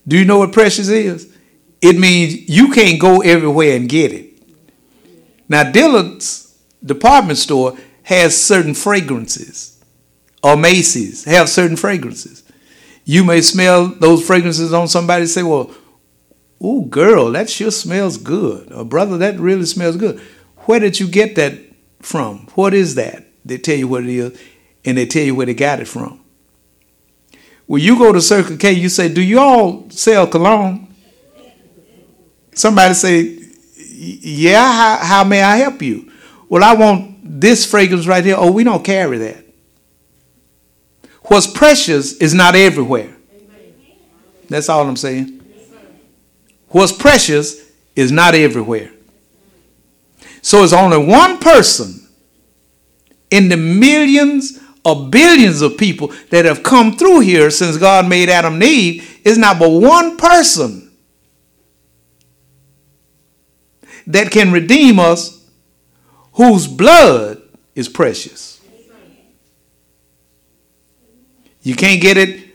Do 0.07 0.19
you 0.19 0.25
know 0.25 0.38
what 0.38 0.53
precious 0.53 0.88
is? 0.88 1.33
It 1.81 1.99
means 1.99 2.49
you 2.49 2.73
can't 2.73 3.01
go 3.01 3.21
everywhere 3.21 3.77
and 3.77 3.88
get 3.88 4.12
it. 4.12 4.33
Now, 5.49 5.71
Dillard's 5.71 6.59
department 6.85 7.38
store 7.38 7.77
has 8.05 8.41
certain 8.41 8.75
fragrances, 8.75 9.81
or 10.43 10.57
Macy's 10.57 11.25
have 11.25 11.49
certain 11.49 11.77
fragrances. 11.77 12.43
You 13.05 13.25
may 13.25 13.41
smell 13.41 13.88
those 13.88 14.27
fragrances 14.27 14.73
on 14.73 14.88
somebody 14.88 15.23
and 15.23 15.31
say, 15.31 15.43
Well, 15.43 15.71
oh, 16.61 16.83
girl, 16.83 17.33
that 17.33 17.51
sure 17.51 17.71
smells 17.71 18.17
good. 18.17 18.73
Or, 18.73 18.85
brother, 18.85 19.19
that 19.19 19.38
really 19.38 19.67
smells 19.67 19.97
good. 19.97 20.21
Where 20.64 20.81
did 20.81 21.01
you 21.01 21.09
get 21.09 21.35
that 21.37 21.59
from? 22.01 22.46
What 22.55 22.75
is 22.75 22.94
that? 22.96 23.27
They 23.44 23.59
tell 23.59 23.77
you 23.77 23.88
what 23.88 24.05
it 24.05 24.11
is, 24.11 24.40
and 24.85 24.96
they 24.96 25.07
tell 25.07 25.25
you 25.25 25.35
where 25.35 25.46
they 25.46 25.55
got 25.55 25.81
it 25.81 25.88
from. 25.88 26.20
When 27.66 27.81
you 27.81 27.98
go 27.98 28.12
to 28.12 28.20
Circle 28.20 28.57
K, 28.57 28.72
you 28.72 28.88
say, 28.88 29.12
Do 29.12 29.22
you 29.22 29.38
all 29.38 29.88
sell 29.90 30.27
cologne? 30.27 30.94
Somebody 32.55 32.94
say, 32.94 33.38
Yeah, 33.77 34.70
how, 34.72 35.05
how 35.05 35.25
may 35.25 35.42
I 35.42 35.57
help 35.57 35.83
you? 35.83 36.11
Well, 36.48 36.62
I 36.62 36.75
want 36.75 37.40
this 37.40 37.64
fragrance 37.64 38.07
right 38.07 38.25
here. 38.25 38.37
Oh, 38.37 38.53
we 38.53 38.62
don't 38.62 38.85
carry 38.85 39.18
that. 39.18 39.44
What's 41.25 41.46
precious 41.46 42.14
is 42.14 42.35
not 42.35 42.55
everywhere. 42.55 43.16
That's 44.48 44.68
all 44.68 44.87
I'm 44.87 44.96
saying. 44.96 45.40
What's 46.68 46.92
precious 46.92 47.70
is 47.96 48.12
not 48.12 48.35
everywhere. 48.35 48.90
So 50.42 50.64
it's 50.64 50.72
only 50.72 50.98
one 50.98 51.38
person 51.38 52.07
in 53.31 53.48
the 53.48 53.57
millions 53.57 54.59
or 54.85 55.09
billions 55.09 55.62
of 55.62 55.78
people 55.78 56.12
that 56.31 56.44
have 56.44 56.64
come 56.64 56.96
through 56.96 57.20
here 57.20 57.48
since 57.50 57.78
God 57.78 58.09
made 58.09 58.28
Adam 58.28 58.55
and 58.55 58.62
Eve. 58.64 59.20
It's 59.24 59.38
not 59.38 59.61
but 59.61 59.70
one 59.70 60.16
person 60.16 60.90
that 64.09 64.33
can 64.33 64.50
redeem 64.50 64.98
us 64.98 65.46
whose 66.33 66.66
blood 66.66 67.40
is 67.76 67.88
precious. 67.88 68.61
You 71.62 71.76
can't 71.76 72.02
get 72.02 72.16
it 72.16 72.50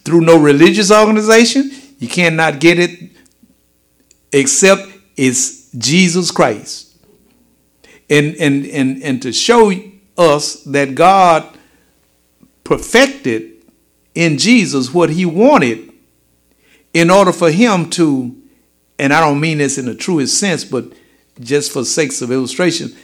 through 0.00 0.22
no 0.22 0.36
religious 0.36 0.90
organization. 0.90 1.70
You 2.00 2.08
cannot 2.08 2.58
get 2.58 2.80
it 2.80 3.12
except 4.32 4.88
it's 5.16 5.70
Jesus 5.70 6.32
Christ 6.32 6.93
and, 8.08 8.34
and, 8.36 8.66
and, 8.66 9.02
and 9.02 9.22
to 9.22 9.32
show 9.32 9.72
us 10.16 10.62
that 10.64 10.94
God 10.94 11.48
perfected 12.62 13.52
in 14.14 14.38
Jesus 14.38 14.92
what 14.92 15.10
he 15.10 15.24
wanted 15.26 15.92
in 16.92 17.10
order 17.10 17.32
for 17.32 17.50
him 17.50 17.90
to, 17.90 18.40
and 18.98 19.12
I 19.12 19.20
don't 19.20 19.40
mean 19.40 19.58
this 19.58 19.78
in 19.78 19.86
the 19.86 19.94
truest 19.94 20.38
sense, 20.38 20.64
but 20.64 20.92
just 21.40 21.72
for 21.72 21.84
sakes 21.84 22.22
of 22.22 22.30
illustration, 22.30 22.94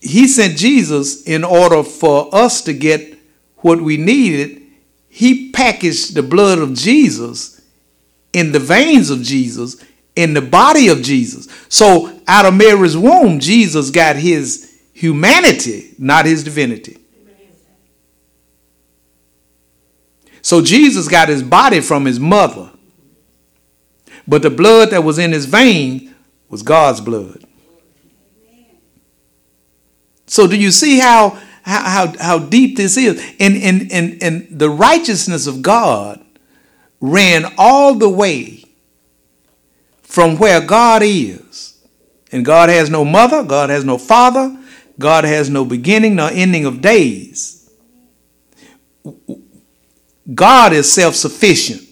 he 0.00 0.28
sent 0.28 0.58
Jesus 0.58 1.22
in 1.22 1.44
order 1.44 1.82
for 1.82 2.32
us 2.34 2.60
to 2.62 2.74
get 2.74 3.18
what 3.58 3.80
we 3.80 3.96
needed. 3.96 4.62
He 5.08 5.50
packaged 5.50 6.14
the 6.14 6.22
blood 6.22 6.58
of 6.58 6.74
Jesus 6.74 7.62
in 8.34 8.52
the 8.52 8.58
veins 8.58 9.08
of 9.08 9.22
Jesus, 9.22 9.82
in 10.14 10.34
the 10.34 10.42
body 10.42 10.88
of 10.88 11.00
Jesus. 11.00 11.48
So 11.68 12.13
out 12.26 12.46
of 12.46 12.54
Mary's 12.54 12.96
womb, 12.96 13.40
Jesus 13.40 13.90
got 13.90 14.16
his 14.16 14.80
humanity, 14.92 15.94
not 15.98 16.26
his 16.26 16.44
divinity. 16.44 16.98
So 20.42 20.60
Jesus 20.60 21.08
got 21.08 21.28
his 21.28 21.42
body 21.42 21.80
from 21.80 22.04
his 22.04 22.20
mother. 22.20 22.70
But 24.26 24.42
the 24.42 24.50
blood 24.50 24.90
that 24.90 25.04
was 25.04 25.18
in 25.18 25.32
his 25.32 25.46
vein 25.46 26.14
was 26.48 26.62
God's 26.62 27.00
blood. 27.00 27.44
So 30.26 30.46
do 30.46 30.56
you 30.56 30.70
see 30.70 30.98
how 30.98 31.38
how, 31.64 32.12
how, 32.20 32.38
deep 32.38 32.76
this 32.76 32.98
is? 32.98 33.18
And, 33.40 33.56
and, 33.56 33.90
and, 33.90 34.22
and 34.22 34.46
the 34.50 34.68
righteousness 34.68 35.46
of 35.46 35.62
God 35.62 36.22
ran 37.00 37.46
all 37.56 37.94
the 37.94 38.08
way 38.08 38.64
from 40.02 40.36
where 40.36 40.60
God 40.60 41.00
is. 41.02 41.73
And 42.34 42.44
God 42.44 42.68
has 42.68 42.90
no 42.90 43.04
mother, 43.04 43.44
God 43.44 43.70
has 43.70 43.84
no 43.84 43.96
father, 43.96 44.58
God 44.98 45.22
has 45.22 45.48
no 45.48 45.64
beginning 45.64 46.16
nor 46.16 46.30
ending 46.32 46.64
of 46.64 46.80
days. 46.80 47.70
God 50.34 50.72
is 50.72 50.92
self 50.92 51.14
sufficient. 51.14 51.82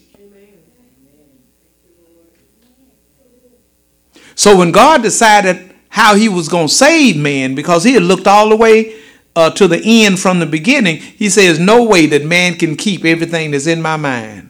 So 4.35 4.57
when 4.57 4.73
God 4.73 5.01
decided 5.01 5.73
how 5.87 6.15
he 6.15 6.27
was 6.27 6.49
going 6.49 6.67
to 6.67 6.73
save 6.73 7.15
man, 7.15 7.55
because 7.55 7.85
he 7.85 7.93
had 7.93 8.03
looked 8.03 8.27
all 8.27 8.49
the 8.49 8.57
way 8.57 8.99
uh, 9.37 9.49
to 9.51 9.69
the 9.69 9.81
end 9.81 10.19
from 10.19 10.39
the 10.39 10.45
beginning, 10.45 10.97
he 10.97 11.29
says, 11.29 11.57
No 11.57 11.85
way 11.85 12.05
that 12.07 12.25
man 12.25 12.55
can 12.55 12.75
keep 12.75 13.05
everything 13.05 13.51
that's 13.51 13.65
in 13.65 13.81
my 13.81 13.95
mind. 13.95 14.49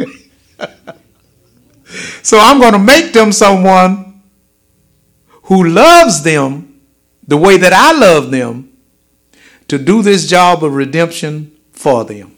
so 2.24 2.40
I'm 2.40 2.58
going 2.58 2.72
to 2.72 2.78
make 2.80 3.12
them 3.12 3.30
someone 3.30 4.03
who 5.44 5.64
loves 5.68 6.22
them 6.22 6.80
the 7.26 7.36
way 7.36 7.56
that 7.56 7.72
I 7.72 7.92
love 7.98 8.30
them 8.30 8.76
to 9.68 9.78
do 9.78 10.02
this 10.02 10.28
job 10.28 10.62
of 10.62 10.74
redemption 10.74 11.56
for 11.72 12.04
them. 12.04 12.36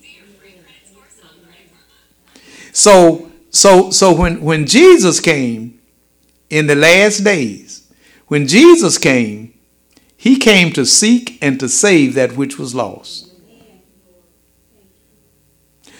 So 2.73 3.31
so 3.51 3.91
so 3.91 4.15
when 4.15 4.43
when 4.43 4.67
Jesus 4.67 5.21
came 5.21 5.81
in 6.51 6.67
the 6.67 6.75
last 6.75 7.25
days, 7.25 7.91
when 8.29 8.47
Jesus 8.47 8.99
came, 8.99 9.55
he 10.17 10.37
came 10.37 10.73
to 10.73 10.85
seek 10.85 11.39
and 11.43 11.59
to 11.61 11.69
save 11.69 12.15
that 12.15 12.37
which 12.37 12.59
was 12.59 12.75
lost. 12.75 13.33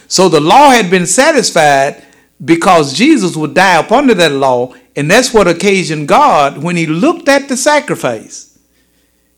So 0.09 0.29
the 0.29 0.41
law 0.41 0.71
had 0.71 0.91
been 0.91 1.07
satisfied 1.07 2.05
because 2.45 2.93
Jesus 2.93 3.37
would 3.37 3.55
die 3.55 3.81
upon 3.81 4.07
that 4.09 4.33
law, 4.33 4.75
and 4.97 5.11
that's 5.11 5.35
what 5.35 5.47
occasioned 5.47 6.09
God 6.09 6.63
when 6.63 6.75
he 6.77 6.87
looked 6.87 7.29
at 7.29 7.49
the 7.49 7.57
sacrifice. 7.57 8.59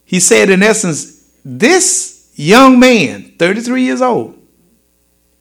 He 0.05 0.21
said, 0.21 0.49
in 0.49 0.62
essence, 0.62 1.29
this 1.44 2.31
young 2.37 2.79
man, 2.79 3.35
33 3.38 3.83
years 3.83 4.01
old, 4.01 4.40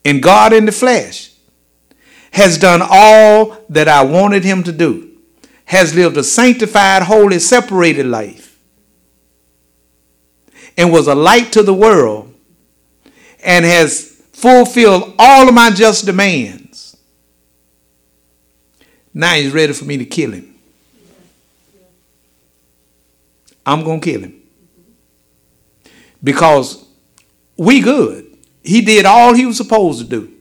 and 0.04 0.22
God 0.22 0.52
in 0.52 0.66
the 0.66 0.72
flesh, 0.72 1.32
has 2.32 2.58
done 2.58 2.82
all 2.82 3.56
that 3.70 3.88
I 3.88 4.02
wanted 4.02 4.44
him 4.44 4.62
to 4.64 4.72
do, 4.72 5.16
has 5.66 5.94
lived 5.94 6.16
a 6.16 6.24
sanctified, 6.24 7.04
holy, 7.04 7.38
separated 7.38 8.06
life, 8.06 8.58
and 10.76 10.92
was 10.92 11.06
a 11.06 11.14
light 11.14 11.52
to 11.52 11.62
the 11.62 11.74
world, 11.74 12.34
and 13.44 13.64
has 13.64 14.20
fulfilled 14.32 15.14
all 15.18 15.48
of 15.48 15.54
my 15.54 15.70
just 15.70 16.04
demands. 16.06 16.67
Now 19.12 19.34
he's 19.34 19.52
ready 19.52 19.72
for 19.72 19.84
me 19.84 19.98
to 19.98 20.04
kill 20.04 20.32
him. 20.32 20.54
I'm 23.64 23.84
going 23.84 24.00
to 24.00 24.12
kill 24.12 24.22
him. 24.22 24.40
Because 26.22 26.84
we 27.56 27.80
good. 27.80 28.26
He 28.62 28.80
did 28.80 29.06
all 29.06 29.34
he 29.34 29.46
was 29.46 29.56
supposed 29.56 30.00
to 30.00 30.06
do 30.06 30.32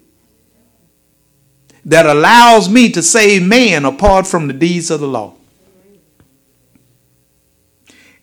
that 1.86 2.06
allows 2.06 2.67
me 2.67 2.91
to 2.91 3.01
save 3.01 3.43
man 3.43 3.86
apart 3.86 4.27
from 4.27 4.47
the 4.47 4.53
deeds 4.53 4.91
of 4.91 4.99
the 4.99 5.08
law. 5.08 5.34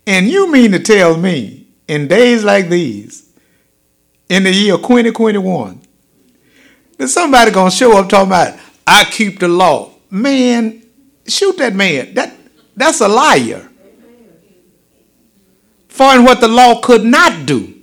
And 0.07 0.29
you 0.29 0.53
mean 0.53 0.73
to 0.73 0.79
tell 0.79 1.17
me, 1.17 1.67
in 1.89 2.09
days 2.09 2.45
like 2.45 2.69
these, 2.69 3.27
in 4.29 4.45
the 4.45 4.53
year 4.53 4.77
2021, 4.77 5.81
that 6.99 7.09
somebody 7.09 7.51
gonna 7.51 7.71
show 7.71 7.99
up 7.99 8.09
talking 8.09 8.29
about 8.29 8.59
I 8.87 9.05
keep 9.05 9.39
the 9.39 9.49
law? 9.49 9.94
Man, 10.15 10.83
shoot 11.27 11.57
that 11.59 11.75
man. 11.75 12.15
That 12.15 12.37
that's 12.77 13.01
a 13.01 13.09
liar. 13.09 13.69
For 15.89 16.15
in 16.15 16.25
what 16.25 16.41
the 16.41 16.49
law 16.49 16.81
could 16.81 17.05
not 17.05 17.47
do, 17.47 17.75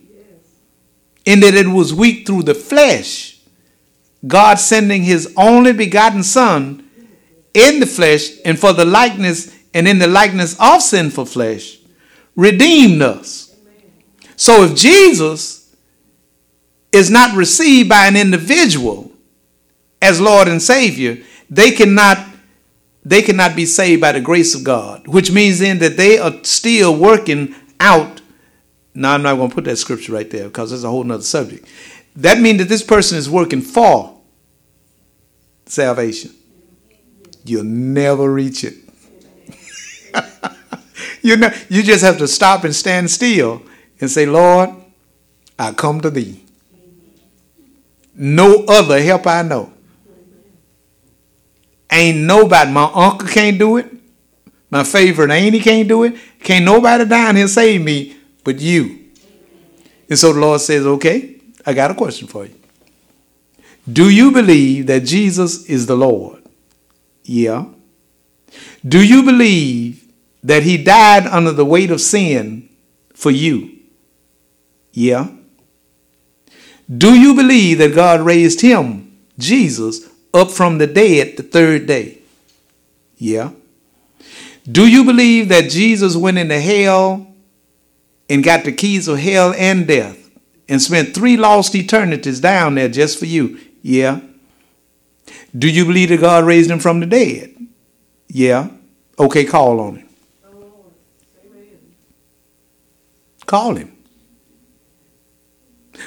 in 1.25 1.41
that 1.41 1.53
it 1.53 1.67
was 1.67 1.93
weak 1.93 2.25
through 2.25 2.43
the 2.43 2.53
flesh 2.53 3.31
God 4.25 4.59
sending 4.59 5.03
his 5.03 5.33
only 5.35 5.73
begotten 5.73 6.23
Son 6.23 6.87
in 7.53 7.79
the 7.79 7.85
flesh 7.85 8.29
and 8.45 8.57
for 8.57 8.73
the 8.73 8.85
likeness 8.85 9.55
and 9.73 9.87
in 9.87 9.99
the 9.99 10.07
likeness 10.07 10.55
of 10.59 10.81
sinful 10.81 11.25
flesh, 11.25 11.79
redeemed 12.35 13.01
us. 13.01 13.55
So 14.35 14.63
if 14.63 14.75
Jesus 14.75 15.75
is 16.91 17.09
not 17.09 17.35
received 17.35 17.89
by 17.89 18.05
an 18.05 18.15
individual 18.15 19.11
as 20.01 20.19
Lord 20.19 20.47
and 20.47 20.61
Savior, 20.61 21.23
they 21.51 21.71
cannot 21.71 22.29
they 23.03 23.21
cannot 23.21 23.55
be 23.55 23.65
saved 23.65 23.99
by 23.99 24.11
the 24.11 24.21
grace 24.21 24.55
of 24.55 24.63
God, 24.63 25.07
which 25.07 25.31
means 25.31 25.59
then 25.59 25.79
that 25.79 25.97
they 25.97 26.17
are 26.17 26.33
still 26.43 26.95
working 26.95 27.55
out. 27.79 28.21
Now 28.93 29.15
I'm 29.15 29.23
not 29.23 29.35
going 29.35 29.49
to 29.49 29.55
put 29.55 29.63
that 29.65 29.77
scripture 29.77 30.13
right 30.13 30.29
there 30.29 30.45
because 30.45 30.71
it's 30.71 30.83
a 30.83 30.89
whole 30.89 31.03
nother 31.03 31.23
subject. 31.23 31.67
That 32.15 32.39
means 32.39 32.59
that 32.59 32.69
this 32.69 32.83
person 32.83 33.17
is 33.17 33.29
working 33.29 33.61
for 33.61 34.19
salvation. 35.65 36.31
You'll 37.43 37.63
never 37.63 38.31
reach 38.31 38.63
it. 38.63 38.75
you 41.23 41.37
know, 41.37 41.49
you 41.69 41.81
just 41.81 42.03
have 42.03 42.19
to 42.19 42.27
stop 42.27 42.63
and 42.65 42.75
stand 42.75 43.09
still 43.09 43.63
and 43.99 44.11
say, 44.11 44.27
Lord, 44.27 44.69
I 45.57 45.71
come 45.71 46.01
to 46.01 46.11
thee. 46.11 46.43
No 48.13 48.65
other 48.67 49.01
help 49.01 49.25
I 49.25 49.41
know. 49.41 49.73
Ain't 51.91 52.19
nobody, 52.19 52.71
my 52.71 52.89
uncle 52.93 53.27
can't 53.27 53.59
do 53.59 53.77
it. 53.77 53.91
My 54.69 54.83
favorite 54.83 55.31
auntie 55.31 55.59
can't 55.59 55.87
do 55.87 56.03
it. 56.03 56.15
Can't 56.39 56.63
nobody 56.63 57.05
down 57.05 57.35
here 57.35 57.47
save 57.47 57.81
me 57.81 58.15
but 58.43 58.59
you. 58.59 58.99
And 60.09 60.17
so 60.17 60.33
the 60.33 60.39
Lord 60.39 60.61
says, 60.61 60.85
okay, 60.85 61.39
I 61.65 61.73
got 61.73 61.91
a 61.91 61.95
question 61.95 62.27
for 62.27 62.45
you. 62.45 62.55
Do 63.91 64.09
you 64.09 64.31
believe 64.31 64.87
that 64.87 65.03
Jesus 65.03 65.65
is 65.65 65.85
the 65.87 65.97
Lord? 65.97 66.41
Yeah. 67.23 67.65
Do 68.87 69.03
you 69.03 69.23
believe 69.23 70.05
that 70.43 70.63
he 70.63 70.77
died 70.77 71.25
under 71.27 71.51
the 71.51 71.65
weight 71.65 71.91
of 71.91 72.01
sin 72.01 72.69
for 73.13 73.31
you? 73.31 73.79
Yeah. 74.91 75.29
Do 76.95 77.13
you 77.13 77.33
believe 77.33 77.77
that 77.77 77.95
God 77.95 78.21
raised 78.21 78.61
him, 78.61 79.17
Jesus, 79.37 80.09
up 80.33 80.51
from 80.51 80.77
the 80.77 80.87
dead 80.87 81.37
the 81.37 81.43
third 81.43 81.87
day? 81.87 82.19
Yeah. 83.17 83.51
Do 84.69 84.87
you 84.87 85.03
believe 85.03 85.49
that 85.49 85.69
Jesus 85.69 86.15
went 86.15 86.37
into 86.37 86.59
hell 86.59 87.27
and 88.29 88.43
got 88.43 88.63
the 88.63 88.71
keys 88.71 89.07
of 89.07 89.19
hell 89.19 89.53
and 89.57 89.87
death 89.87 90.29
and 90.69 90.81
spent 90.81 91.13
three 91.13 91.37
lost 91.37 91.75
eternities 91.75 92.39
down 92.39 92.75
there 92.75 92.89
just 92.89 93.19
for 93.19 93.25
you? 93.25 93.59
Yeah. 93.81 94.21
Do 95.57 95.69
you 95.69 95.85
believe 95.85 96.09
that 96.09 96.21
God 96.21 96.45
raised 96.45 96.71
him 96.71 96.79
from 96.79 96.99
the 96.99 97.05
dead? 97.05 97.55
Yeah. 98.27 98.69
Okay, 99.19 99.43
call 99.45 99.79
on 99.79 99.97
him. 99.97 100.09
Call 103.45 103.75
him. 103.75 103.97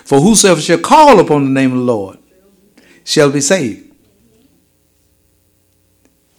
For 0.05 0.21
whosoever 0.21 0.61
shall 0.61 0.79
call 0.79 1.21
upon 1.21 1.45
the 1.45 1.51
name 1.51 1.73
of 1.73 1.79
the 1.79 1.85
Lord 1.85 2.19
shall 3.05 3.31
be 3.31 3.41
saved. 3.41 3.84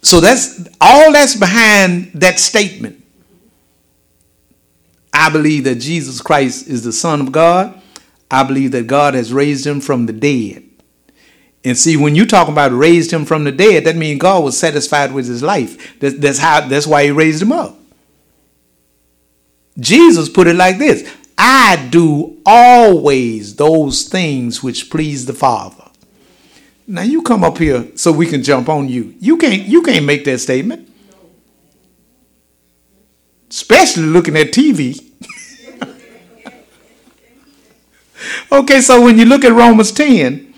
So 0.06 0.20
that's 0.20 0.68
all 0.80 1.10
that's 1.12 1.34
behind 1.34 2.12
that 2.14 2.38
statement. 2.38 3.04
I 5.12 5.30
believe 5.30 5.64
that 5.64 5.80
Jesus 5.80 6.20
Christ 6.20 6.68
is 6.68 6.84
the 6.84 6.92
Son 6.92 7.20
of 7.20 7.32
God. 7.32 7.82
I 8.30 8.44
believe 8.44 8.70
that 8.70 8.86
God 8.86 9.14
has 9.14 9.32
raised 9.32 9.66
him 9.66 9.80
from 9.80 10.06
the 10.06 10.12
dead. 10.12 10.62
And 11.64 11.76
see, 11.76 11.96
when 11.96 12.14
you 12.14 12.24
talk 12.24 12.46
about 12.46 12.70
raised 12.70 13.10
him 13.10 13.24
from 13.24 13.42
the 13.42 13.50
dead, 13.50 13.82
that 13.82 13.96
means 13.96 14.20
God 14.20 14.44
was 14.44 14.56
satisfied 14.56 15.12
with 15.12 15.26
his 15.26 15.42
life. 15.42 15.98
That's, 15.98 16.16
that's 16.18 16.38
how. 16.38 16.68
That's 16.68 16.86
why 16.86 17.06
He 17.06 17.10
raised 17.10 17.42
him 17.42 17.50
up. 17.50 17.76
Jesus 19.76 20.28
put 20.28 20.46
it 20.46 20.54
like 20.54 20.78
this: 20.78 21.12
I 21.36 21.88
do 21.90 22.40
always 22.46 23.56
those 23.56 24.04
things 24.04 24.62
which 24.62 24.88
please 24.88 25.26
the 25.26 25.34
Father. 25.34 25.85
Now 26.86 27.02
you 27.02 27.22
come 27.22 27.42
up 27.42 27.58
here 27.58 27.88
so 27.96 28.12
we 28.12 28.26
can 28.26 28.42
jump 28.42 28.68
on 28.68 28.88
you. 28.88 29.14
You 29.18 29.36
can't 29.36 29.62
you 29.62 29.82
can't 29.82 30.04
make 30.04 30.24
that 30.24 30.38
statement. 30.38 30.88
Especially 33.50 34.04
looking 34.04 34.36
at 34.36 34.48
TV. 34.52 35.02
okay, 38.52 38.80
so 38.80 39.02
when 39.02 39.18
you 39.18 39.24
look 39.24 39.44
at 39.44 39.52
Romans 39.52 39.92
10 39.92 40.54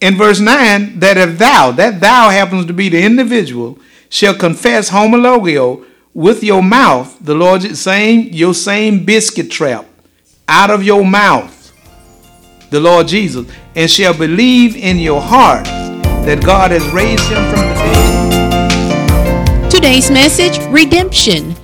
in 0.00 0.16
verse 0.16 0.40
9, 0.40 0.98
that 1.00 1.16
if 1.16 1.38
thou, 1.38 1.72
that 1.72 2.00
thou 2.00 2.30
happens 2.30 2.66
to 2.66 2.72
be 2.72 2.88
the 2.88 3.02
individual, 3.02 3.78
shall 4.08 4.34
confess 4.34 4.90
homologeo 4.90 5.84
with 6.12 6.44
your 6.44 6.62
mouth, 6.62 7.18
the 7.20 7.34
Lord's 7.34 7.80
same, 7.80 8.28
your 8.32 8.54
same 8.54 9.04
biscuit 9.04 9.50
trap, 9.50 9.86
out 10.48 10.70
of 10.70 10.84
your 10.84 11.04
mouth, 11.04 11.72
the 12.70 12.78
Lord 12.78 13.08
Jesus, 13.08 13.50
and 13.76 13.90
shall 13.90 14.16
believe 14.16 14.76
in 14.76 14.98
your 14.98 15.20
heart 15.20 15.64
that 16.24 16.42
God 16.44 16.70
has 16.70 16.86
raised 16.92 17.24
him 17.24 17.42
from 17.50 17.60
the 17.60 17.74
dead. 17.74 19.70
Today's 19.70 20.10
message 20.10 20.58
Redemption. 20.70 21.56